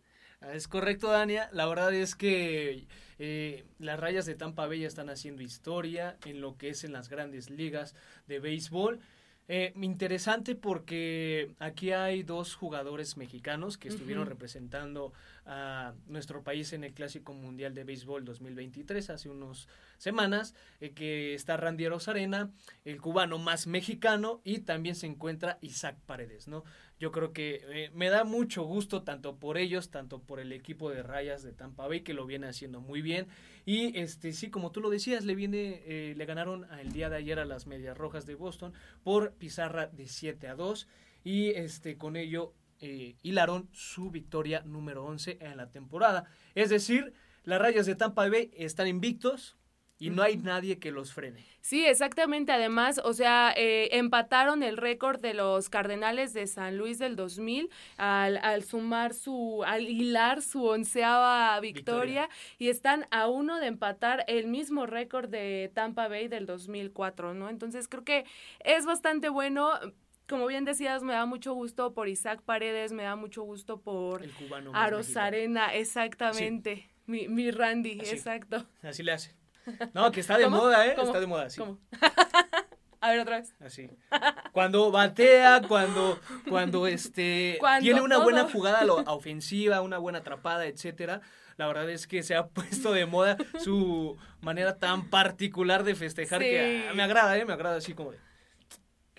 [0.54, 1.50] Es correcto, Dania.
[1.52, 2.88] La verdad es que
[3.20, 7.10] eh, las rayas de Tampa Bay están haciendo historia en lo que es en las
[7.10, 7.94] grandes ligas
[8.28, 9.00] de béisbol.
[9.52, 15.12] Eh, interesante porque aquí hay dos jugadores mexicanos que estuvieron representando
[15.48, 19.68] a nuestro país en el Clásico Mundial de Béisbol 2023 hace unas
[19.98, 22.52] semanas, eh, que está Randy Rosarena,
[22.86, 26.64] el cubano más mexicano, y también se encuentra Isaac Paredes, ¿no?
[27.00, 30.90] Yo creo que eh, me da mucho gusto tanto por ellos, tanto por el equipo
[30.90, 33.28] de rayas de Tampa Bay que lo viene haciendo muy bien.
[33.66, 37.16] Y este sí, como tú lo decías, le viene, eh, le ganaron el día de
[37.16, 38.74] ayer a las Medias Rojas de Boston
[39.04, 40.88] por pizarra de 7 a 2
[41.24, 46.26] y este con ello eh, hilaron su victoria número 11 en la temporada.
[46.56, 49.58] Es decir, las rayas de Tampa Bay están invictos,
[50.00, 51.46] y no hay nadie que los frene.
[51.62, 52.54] Sí, exactamente.
[52.54, 57.70] Además, o sea, eh, empataron el récord de los Cardenales de San Luis del 2000
[57.98, 64.24] al, al sumar su, al hilar su onceava victoria, y están a uno de empatar
[64.28, 67.50] el mismo récord de Tampa Bay del 2004, ¿no?
[67.50, 68.26] Entonces creo que
[68.64, 69.72] es bastante bueno
[70.28, 74.24] como bien decías, me da mucho gusto por Isaac Paredes, me da mucho gusto por
[74.24, 76.88] el cubano Arena, exactamente.
[77.08, 78.68] Mi, mi Randy, exacto.
[78.84, 79.39] Así le hace.
[79.94, 80.96] No, que está de moda, ¿eh?
[80.98, 81.60] Está de moda, sí.
[81.60, 81.80] ¿Cómo?
[83.02, 83.56] A ver otra vez.
[83.62, 83.90] Así.
[84.52, 91.22] Cuando batea, cuando, cuando este tiene una buena jugada ofensiva, una buena atrapada, etcétera.
[91.56, 96.42] La verdad es que se ha puesto de moda su manera tan particular de festejar
[96.42, 97.46] que ah, me agrada, ¿eh?
[97.46, 98.29] Me agrada así como de.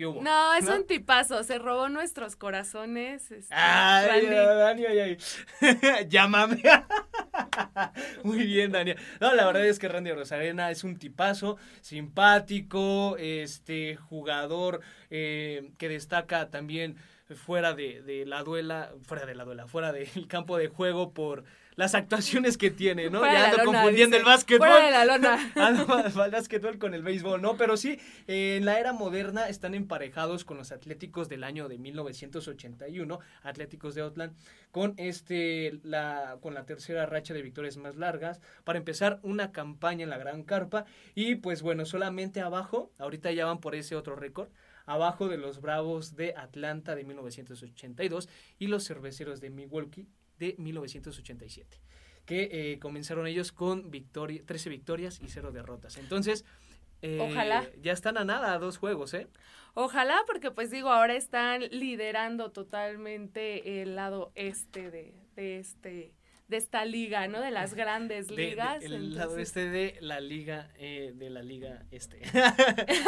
[0.01, 3.30] No, es un tipazo, se robó nuestros corazones.
[3.30, 5.18] Este, ay, Dani, ay, ay.
[6.09, 6.62] Llámame.
[8.24, 8.98] Muy bien, Daniel.
[9.20, 14.80] No, la verdad es que Randy Rosarena es un tipazo, simpático, este jugador
[15.11, 16.96] eh, que destaca también
[17.34, 21.44] fuera de, de, la duela, fuera de la duela, fuera del campo de juego por
[21.76, 23.22] las actuaciones que tiene, ¿no?
[23.24, 24.68] ya ando confundiendo el básquetbol.
[24.68, 25.52] Fuera de la lona.
[26.24, 27.56] el básquetbol con el béisbol, ¿no?
[27.56, 33.18] Pero sí, en la era moderna están emparejados con los Atléticos del año de 1981,
[33.42, 34.36] Atléticos de Oakland,
[34.70, 40.04] con este la con la tercera racha de victorias más largas para empezar una campaña
[40.04, 44.16] en la Gran Carpa y pues bueno, solamente abajo, ahorita ya van por ese otro
[44.16, 44.48] récord
[44.86, 50.08] abajo de los Bravos de Atlanta de 1982 y los Cerveceros de Milwaukee
[50.41, 51.78] de 1987,
[52.26, 55.99] que eh, comenzaron ellos con victoria, 13 victorias y 0 derrotas.
[55.99, 56.45] Entonces,
[57.03, 57.64] eh, Ojalá.
[57.80, 59.28] Ya están a nada, a dos juegos, ¿eh?
[59.74, 66.12] Ojalá, porque pues digo, ahora están liderando totalmente el lado este de, de este
[66.51, 67.41] de esta liga, ¿no?
[67.41, 68.82] De las grandes ligas.
[68.82, 72.18] el lado este de la liga, eh, de la liga este.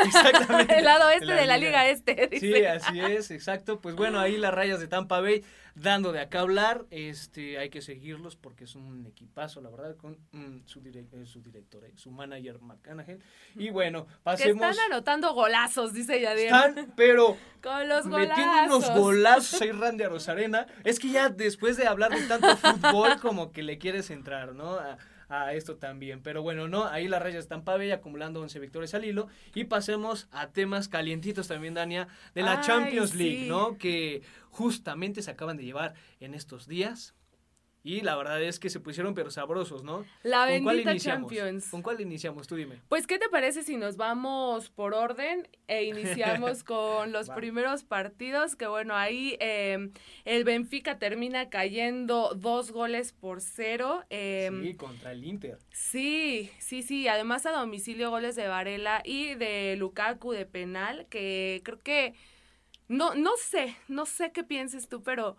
[0.07, 0.78] Exactamente.
[0.78, 2.30] el lado este de la, liga, este.
[2.39, 3.80] Sí, así es, exacto.
[3.80, 5.45] Pues bueno, ahí las rayas de Tampa Bay
[5.75, 6.87] dando de acá hablar.
[6.91, 11.43] Este, hay que seguirlos porque es un equipazo, la verdad, con mm, su, eh, su
[11.43, 13.20] director, eh, su manager McCanahan.
[13.55, 14.61] Y bueno, pasemos.
[14.61, 16.47] Que están anotando golazos, dice Yadier.
[16.47, 18.37] Están, pero con los golazos.
[18.37, 20.66] Metiendo unos golazos ahí Randy Rosarena.
[20.85, 24.75] Es que ya después de hablar de tanto fútbol, como que le quieres entrar, ¿no?
[24.75, 24.99] A,
[25.53, 26.22] esto también.
[26.22, 29.28] Pero bueno, no, ahí las rayas están y acumulando 11 victorias al hilo.
[29.55, 33.78] Y pasemos a temas calientitos también, Dania, de la Champions League, ¿no?
[33.78, 37.14] Que justamente se acaban de llevar en estos días.
[37.85, 40.05] Y la verdad es que se pusieron pero sabrosos, ¿no?
[40.22, 41.68] La bendita Champions.
[41.68, 42.47] ¿Con cuál iniciamos?
[42.47, 42.80] Tú dime.
[42.89, 48.55] Pues, ¿qué te parece si nos vamos por orden e iniciamos con los primeros partidos?
[48.55, 49.93] Que bueno, ahí em,
[50.24, 54.05] el Benfica termina cayendo dos goles por cero.
[54.11, 55.59] Em, sí, contra el Inter.
[55.72, 57.09] Sí, sí, sí.
[57.09, 62.14] Además a domicilio goles de Varela y de Lukaku de penal, que creo que
[62.87, 65.37] no, no sé, no sé qué pienses tú, pero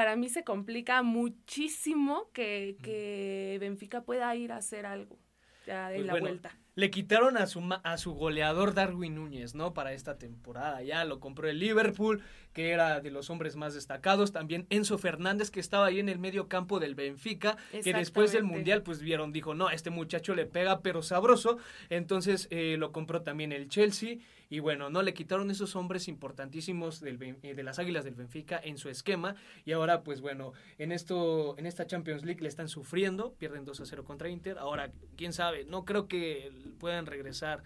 [0.00, 5.18] para mí se complica muchísimo que, que Benfica pueda ir a hacer algo
[5.66, 6.56] ya en pues la vuelta.
[6.74, 9.74] Le quitaron a su, a su goleador Darwin Núñez, ¿no?
[9.74, 10.82] Para esta temporada.
[10.82, 12.22] Ya lo compró el Liverpool,
[12.54, 14.32] que era de los hombres más destacados.
[14.32, 18.44] También Enzo Fernández, que estaba ahí en el medio campo del Benfica, que después del
[18.44, 21.58] Mundial, pues vieron, dijo, no, este muchacho le pega, pero sabroso.
[21.90, 24.16] Entonces eh, lo compró también el Chelsea.
[24.50, 28.60] Y bueno, no le quitaron esos hombres importantísimos del, eh, de las Águilas del Benfica
[28.62, 29.36] en su esquema.
[29.64, 33.32] Y ahora, pues bueno, en, esto, en esta Champions League le están sufriendo.
[33.34, 34.58] Pierden 2 a 0 contra Inter.
[34.58, 37.62] Ahora, quién sabe, no creo que puedan regresar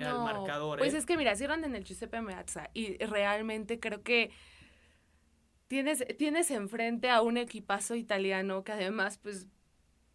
[0.00, 0.78] al marcador.
[0.78, 0.98] Pues ¿eh?
[0.98, 4.30] es que mira, cierran en el Giuseppe Meazza y realmente creo que
[5.66, 9.48] tienes, tienes enfrente a un equipazo italiano que además, pues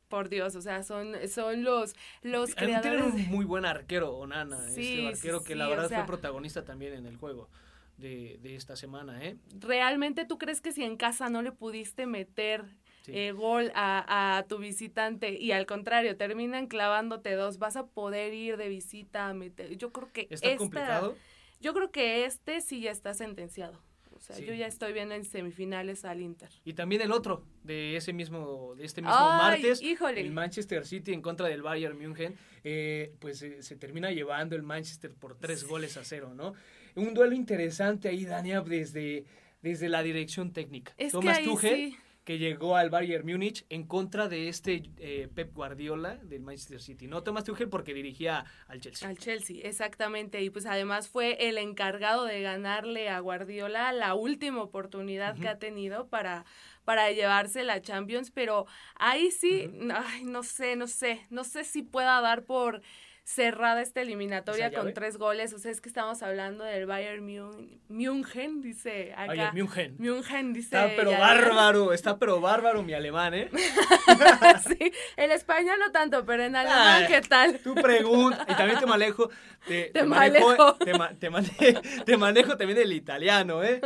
[0.08, 3.14] por Dios, o sea, son, son los, los creadores.
[3.14, 7.06] un muy buen arquero, Onana, sí, este arquero que la verdad fue protagonista también en
[7.06, 7.50] el juego.
[7.98, 9.38] De, de, esta semana, ¿eh?
[9.58, 12.66] ¿Realmente tú crees que si en casa no le pudiste meter
[13.08, 18.34] eh, gol a, a, tu visitante y al contrario terminan clavándote dos, vas a poder
[18.34, 19.78] ir de visita a meter?
[19.78, 21.16] Yo creo que ¿Está complicado?
[21.62, 23.82] Yo creo que este sí ya está sentenciado.
[24.26, 26.50] Sea, yo ya estoy viendo en semifinales al Inter.
[26.64, 31.22] Y también el otro, de ese mismo, de este mismo martes, el Manchester City en
[31.22, 35.98] contra del Bayern München, eh, pues eh, se termina llevando el Manchester por tres goles
[35.98, 36.54] a cero, ¿no?
[36.96, 39.26] Un duelo interesante ahí, Dania, desde
[39.66, 40.94] desde la dirección técnica.
[40.96, 41.98] Es que Thomas ahí Tuchel, sí.
[42.26, 47.06] Que llegó al Bayern Múnich en contra de este eh, Pep Guardiola del Manchester City.
[47.06, 49.08] No Thomas Tuchel porque dirigía al Chelsea.
[49.08, 50.42] Al Chelsea, exactamente.
[50.42, 55.60] Y pues además fue el encargado de ganarle a Guardiola la última oportunidad que ha
[55.60, 56.46] tenido para,
[56.84, 58.32] para llevarse la Champions.
[58.32, 58.66] Pero
[58.96, 62.82] ahí sí, ay, no sé, no sé, no sé si pueda dar por
[63.28, 65.52] cerrada esta eliminatoria ¿Esa con tres goles.
[65.52, 69.26] O sea, es que estamos hablando del Bayern Mün- München, dice acá.
[69.26, 69.96] Bayern München.
[69.98, 70.78] München, dice.
[70.78, 73.50] Está pero bárbaro, está pero bárbaro mi alemán, ¿eh?
[74.68, 77.58] sí, el español no tanto, pero en alemán, Ay, ¿qué tal?
[77.60, 79.30] Tú pregunta, y también te manejo,
[79.68, 80.76] te, Te manejo, manejo.
[80.76, 83.82] te, ma- te mane- te manejo también el italiano, ¿eh?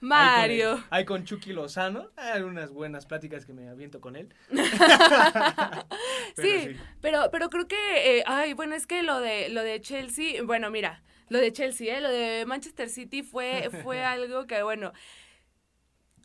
[0.00, 0.72] Mario.
[0.72, 4.34] Ahí con, ahí con Chucky Lozano, hay unas buenas pláticas que me aviento con él.
[6.36, 9.80] Pero sí, pero, pero creo que, eh, ay, bueno, es que lo de, lo de
[9.80, 14.62] Chelsea, bueno, mira, lo de Chelsea, eh, lo de Manchester City fue, fue algo que,
[14.62, 14.92] bueno,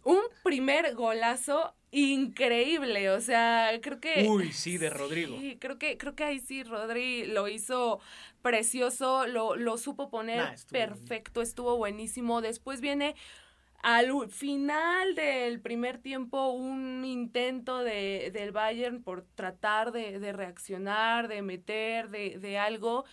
[0.03, 4.25] un primer golazo increíble, o sea, creo que...
[4.27, 5.37] Uy, sí, de Rodrigo.
[5.39, 7.99] Sí, creo que, creo que ahí sí Rodri lo hizo
[8.41, 12.41] precioso, lo, lo supo poner Nah, estuvo perfecto, estuvo buenísimo.
[12.41, 13.15] Después viene
[13.83, 21.27] al final del primer tiempo un intento de, del Bayern por tratar de, de reaccionar,
[21.27, 23.05] de meter, de, de algo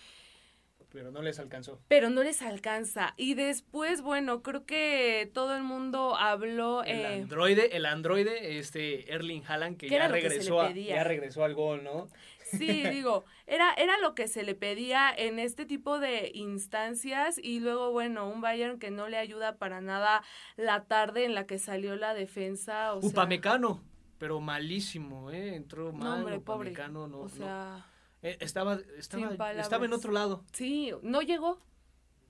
[0.90, 1.80] Pero no les alcanzó.
[1.88, 3.12] pero no les alcanza.
[3.16, 6.82] Y después, bueno, creo que todo el mundo habló.
[6.82, 10.70] El eh, androide, el androide, este Erling Haaland, que ¿Qué era ya que regresó, a,
[10.70, 12.08] ya regresó al gol, ¿no?
[12.50, 17.60] Sí, digo, era, era lo que se le pedía en este tipo de instancias y
[17.60, 20.22] luego, bueno, un Bayern que no le ayuda para nada
[20.56, 22.94] la tarde en la que salió la defensa.
[22.94, 23.82] O sea, Upamecano,
[24.18, 25.54] pero malísimo, ¿eh?
[25.54, 26.36] Entró no, mal, pobre.
[26.36, 27.84] Upamecano, no, o no.
[28.22, 30.44] Eh, estaba, estaba, estaba en otro lado.
[30.52, 31.60] Sí, no llegó.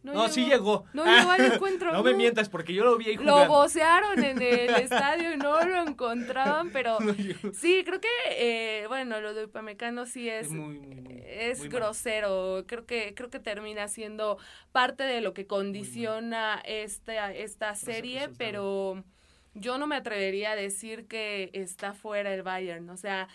[0.03, 0.85] No, sí llegó.
[0.93, 1.93] No llegó al encuentro.
[1.93, 3.49] no me mientas, porque yo lo vi ahí Lo jugando.
[3.53, 7.53] vocearon en el estadio y no lo encontraban, pero No llegó.
[7.53, 11.59] sí, creo que, eh, bueno, lo de Upamecano sí es, Es muy, muy, muy- es
[11.59, 11.81] muy mal.
[11.81, 12.65] grosero.
[12.69, 14.39] Creo que, creo que termina siendo
[14.73, 19.03] parte de lo que condiciona esta, esta serie, pero
[19.55, 22.89] yo no me atrevería a decir que está fuera el Bayern.
[22.91, 23.29] O sea,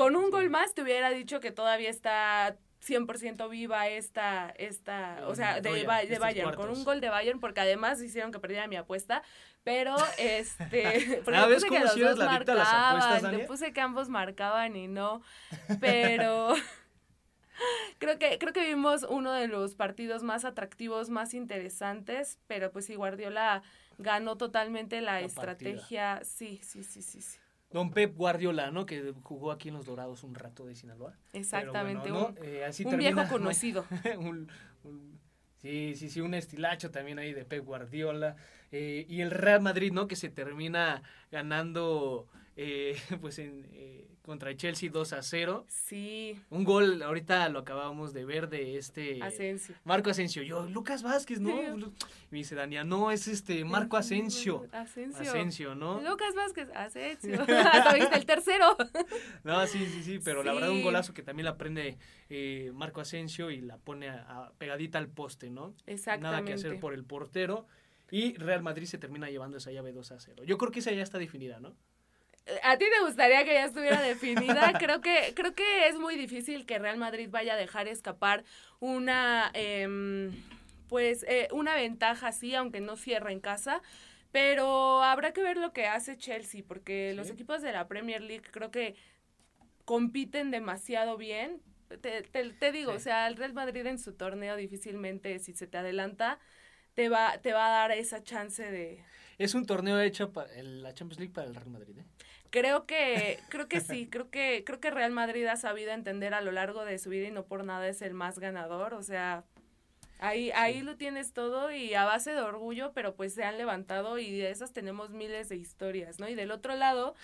[0.00, 5.34] con un gol más te hubiera dicho que todavía está 100% viva esta, esta, o
[5.34, 8.38] sea, de, Eliminatoria, Ba- de Bayern, con un gol de Bayern, porque además hicieron que
[8.38, 9.22] perdiera mi apuesta,
[9.62, 13.72] pero este, porque Ah, le ¿ves puse cómo que los dos las apuestas, le puse
[13.74, 15.20] que ambos marcaban y no,
[15.80, 16.54] pero
[17.98, 22.86] creo que creo que vimos uno de los partidos más atractivos, más interesantes, pero pues
[22.86, 23.62] sí Guardiola
[23.98, 27.38] ganó totalmente la, La estrategia, sí, sí, sí, sí, sí.
[27.70, 28.84] Don Pep Guardiola, ¿no?
[28.86, 31.14] Que jugó aquí en Los Dorados un rato de Sinaloa.
[31.32, 32.38] Exactamente, bueno, un-.
[32.44, 33.84] Eh, así un termina- viejo conocido.
[34.18, 34.48] un-
[34.84, 35.20] un-
[35.58, 38.36] sí, sí, sí, un estilacho también ahí de Pep Guardiola.
[38.72, 40.08] Eh, y el Real Madrid, ¿no?
[40.08, 42.28] Que se termina ganando,
[42.62, 45.64] eh, pues, en, eh, contra el Chelsea 2 a 0.
[45.68, 49.20] Sí, Un gol, ahorita lo acabábamos de ver de este...
[49.22, 49.74] Asensio.
[49.84, 50.42] Marco Asensio.
[50.42, 51.50] Yo, Lucas Vázquez, ¿no?
[51.50, 52.06] Sí.
[52.30, 54.66] Me dice Dania, no, es este Marco Asensio.
[54.72, 55.22] Asensio.
[55.22, 56.00] Asensio, ¿no?
[56.02, 57.40] Lucas Vázquez, Asensio.
[57.48, 58.76] Hasta viste el tercero.
[59.42, 61.96] No, sí, sí, sí, pero la verdad un golazo que también la prende
[62.28, 65.68] eh, Marco Asensio y la pone a- a- pegadita al poste, ¿no?
[65.70, 66.52] Nada que Exactamente.
[66.52, 67.66] hacer por el portero.
[68.12, 70.42] Y Real Madrid se termina llevando esa llave 2 a 0.
[70.44, 71.74] Yo creo que esa ya está definida, ¿no?
[72.62, 74.72] ¿A ti te gustaría que ya estuviera definida?
[74.78, 78.44] creo que creo que es muy difícil que Real Madrid vaya a dejar escapar
[78.80, 80.30] una em,
[80.88, 83.82] pues eh, una ventaja así, aunque no cierra en casa.
[84.32, 88.44] Pero habrá que ver lo que hace Chelsea, porque los equipos de la Premier League
[88.52, 88.94] creo que
[89.84, 91.60] compiten demasiado bien.
[92.00, 92.96] Te, te- te digo, Sí.
[92.96, 96.38] o sea, el Real Madrid en su torneo difícilmente, si se te adelanta,
[96.94, 99.02] te va, te va a dar esa chance de,
[99.38, 102.04] Es un torneo hecho para la Champions League para el Real Madrid, ¿eh?
[102.50, 106.40] Creo que, creo que sí, creo que, creo que Real Madrid ha sabido entender a
[106.40, 108.94] lo largo de su vida y no por nada es el más ganador.
[108.94, 109.44] O sea,
[110.18, 114.18] ahí, ahí lo tienes todo y a base de orgullo, pero pues se han levantado
[114.18, 116.28] y de esas tenemos miles de historias, ¿no?
[116.28, 117.14] Y del otro lado,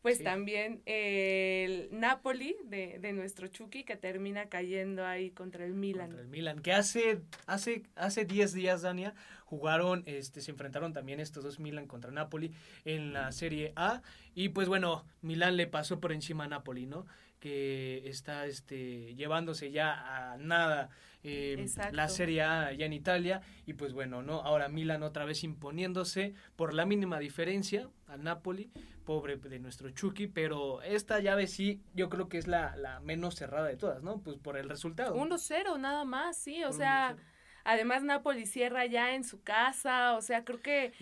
[0.00, 0.24] pues Sí.
[0.24, 6.06] también el Napoli de, de nuestro Chucky que termina cayendo ahí contra el Milan.
[6.06, 9.12] Contra el Milan, que hace hace hace 10 días, Dania,
[9.48, 12.52] jugaron, este, se enfrentaron también estos dos Milan contra Napoli
[12.84, 14.02] en la Serie A.
[14.34, 17.06] Y pues bueno, Milan le pasó por encima a Napoli, ¿no?
[17.40, 20.90] Que está este, llevándose ya a nada
[21.24, 23.40] eh, la Serie A ya en Italia.
[23.64, 24.42] Y pues bueno, ¿no?
[24.42, 28.70] Ahora Milan otra vez imponiéndose por la mínima diferencia a Napoli.
[29.06, 33.36] Pobre de nuestro Chucky, pero esta llave sí, yo creo que es la, la menos
[33.36, 34.20] cerrada de todas, ¿no?
[34.20, 35.16] Pues por el resultado.
[35.16, 37.18] 1-0 nada más, sí, o Por sea, 1-0.
[37.70, 40.92] Además, Napoli cierra ya en su casa, o sea, creo que...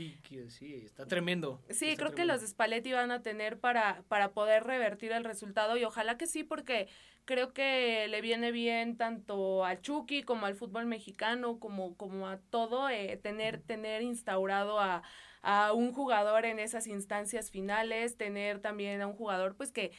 [0.48, 1.62] sí, está tremendo.
[1.70, 5.76] Sí, creo que los de Spalletti van a tener para, para poder revertir el resultado
[5.76, 6.88] y ojalá que sí, porque
[7.24, 12.38] creo que le viene bien tanto al Chucky como al fútbol mexicano, como, como a
[12.38, 15.04] todo, eh, tener, tener instaurado a,
[15.42, 19.92] a un jugador en esas instancias finales, tener también a un jugador pues que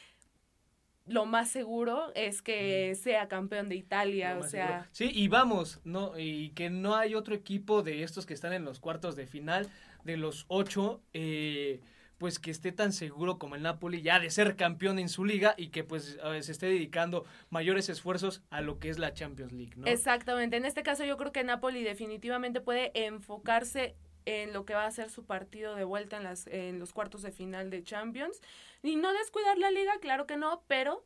[1.08, 4.88] lo más seguro es que sea campeón de Italia, o sea...
[4.92, 8.64] Sí, y vamos, no y que no hay otro equipo de estos que están en
[8.64, 9.68] los cuartos de final,
[10.04, 11.80] de los ocho, eh,
[12.18, 15.54] pues que esté tan seguro como el Napoli ya de ser campeón en su liga
[15.56, 19.74] y que pues se esté dedicando mayores esfuerzos a lo que es la Champions League,
[19.76, 19.86] ¿no?
[19.86, 23.94] Exactamente, en este caso yo creo que Napoli definitivamente puede enfocarse
[24.24, 27.22] en lo que va a ser su partido de vuelta en, las, en los cuartos
[27.22, 28.40] de final de Champions.
[28.82, 31.04] Y no descuidar la liga, claro que no, pero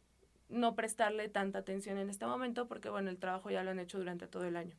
[0.48, 3.98] no prestarle tanta atención en este momento porque, bueno, el trabajo ya lo han hecho
[3.98, 4.76] durante todo el año.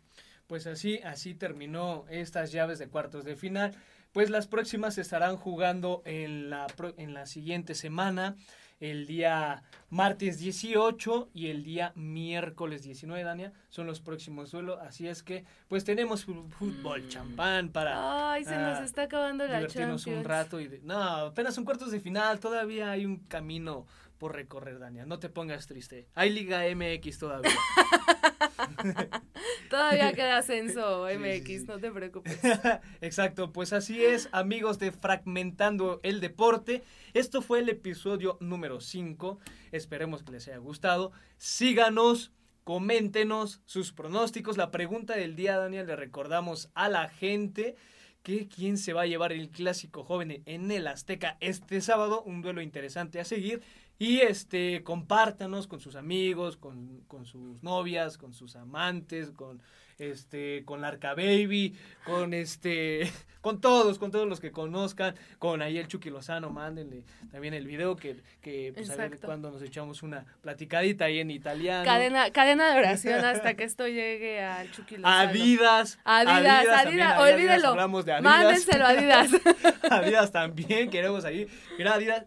[0.47, 3.75] Pues así, así terminó estas llaves de cuartos de final.
[4.11, 6.67] Pues las próximas se estarán jugando en la,
[6.97, 8.35] en la siguiente semana
[8.83, 15.07] el día martes 18 y el día miércoles 19, Dania, son los próximos duelos, así
[15.07, 20.05] es que pues tenemos fútbol, champán para Ay, se nos ah, está acabando la divertirnos
[20.07, 23.85] un rato y no, apenas son cuartos de final, todavía hay un camino
[24.23, 26.07] por recorrer, Dania, no te pongas triste.
[26.15, 27.51] Hay Liga MX todavía.
[29.69, 32.39] Todavía queda ascenso MX, no te preocupes.
[33.01, 36.83] Exacto, pues así es, amigos de Fragmentando el Deporte.
[37.13, 39.39] Esto fue el episodio número 5.
[39.73, 41.11] Esperemos que les haya gustado.
[41.35, 42.31] Síganos,
[42.63, 44.55] coméntenos sus pronósticos.
[44.55, 47.75] La pregunta del día, Daniel, le recordamos a la gente
[48.23, 52.23] que quién se va a llevar el clásico joven en el Azteca este sábado.
[52.23, 53.61] Un duelo interesante a seguir.
[53.99, 59.61] Y este, compártanos con sus amigos, con, con sus novias, con sus amantes, con
[59.99, 61.75] este, con la Arca Baby,
[62.05, 67.03] con este, con todos, con todos los que conozcan, con ahí el Chucky Lozano, mándenle
[67.31, 71.31] también el video que, que pues a ver cuando nos echamos una platicadita ahí en
[71.31, 71.83] italiano.
[71.83, 75.29] Cadena, cadena de oración hasta que esto llegue al Chucky Lozano.
[75.29, 75.99] Adidas.
[76.03, 77.69] Adidas, Adidas, olvídelo.
[77.69, 78.31] Hablamos de Adidas.
[78.31, 79.31] Mándenselo a Adidas.
[79.89, 81.47] Adidas también, queremos ahí.
[81.77, 82.25] Mira, Adidas,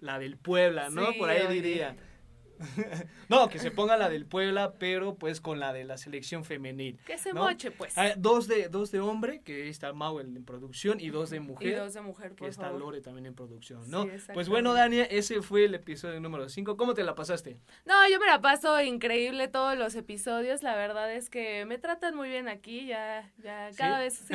[0.00, 1.12] la del Puebla, ¿no?
[1.18, 1.96] Por ahí diría.
[3.28, 6.98] no, que se ponga la del Puebla, pero pues con la de la selección femenil.
[7.06, 7.96] Que se moche, pues.
[7.96, 11.68] Ah, dos, de, dos de hombre, que está Mau en producción, y dos de mujer.
[11.68, 14.06] Y dos de mujer, Que está Lore también en producción, ¿no?
[14.32, 16.76] pues bueno, Dania, ese fue el episodio número 5.
[16.76, 17.58] ¿Cómo te la pasaste?
[17.84, 20.62] No, yo me la paso increíble todos los episodios.
[20.62, 24.34] La verdad es que me tratan muy bien aquí, ya, ya cada vez, sí,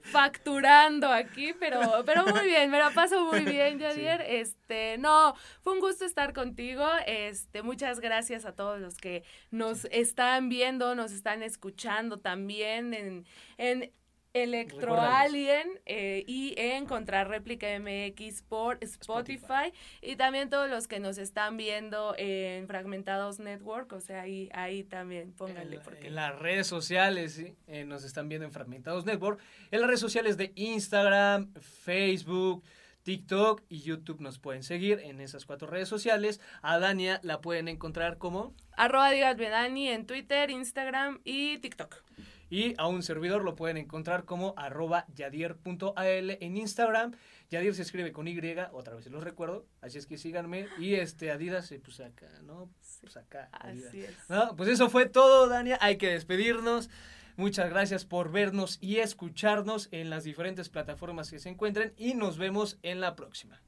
[0.00, 4.22] facturando aquí, pero, pero muy bien, me la paso muy bien, Javier.
[4.26, 6.73] Este, no, fue un gusto estar contigo.
[7.06, 13.26] Este, muchas gracias a todos los que nos están viendo, nos están escuchando también en,
[13.58, 13.92] en
[14.34, 19.72] Electro Alien eh, y en Contrarréplica MX por Spotify,
[20.02, 24.82] y también todos los que nos están viendo en Fragmentados Network, o sea, ahí, ahí
[24.82, 25.76] también pónganle.
[25.76, 26.08] En, porque...
[26.08, 30.36] en las redes sociales eh, nos están viendo en Fragmentados Network, en las redes sociales
[30.36, 32.64] de Instagram, Facebook,
[33.04, 36.40] TikTok y YouTube nos pueden seguir en esas cuatro redes sociales.
[36.62, 42.02] A Dania la pueden encontrar como arroba Dani en Twitter, Instagram y TikTok.
[42.50, 47.12] Y a un servidor lo pueden encontrar como arroba yadier.al en Instagram.
[47.50, 48.38] Yadier se escribe con Y,
[48.72, 50.66] otra vez se los recuerdo, así es que síganme.
[50.78, 52.70] Y este Adidas, eh, pues acá, ¿no?
[53.00, 53.48] Pues acá.
[53.52, 54.16] Así es.
[54.56, 55.78] Pues eso fue todo, Dania.
[55.80, 56.88] Hay que despedirnos.
[57.36, 62.38] Muchas gracias por vernos y escucharnos en las diferentes plataformas que se encuentren y nos
[62.38, 63.60] vemos en la próxima.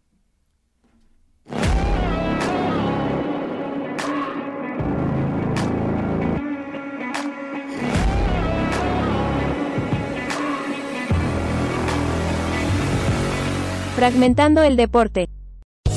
[13.96, 15.26] Fragmentando el deporte.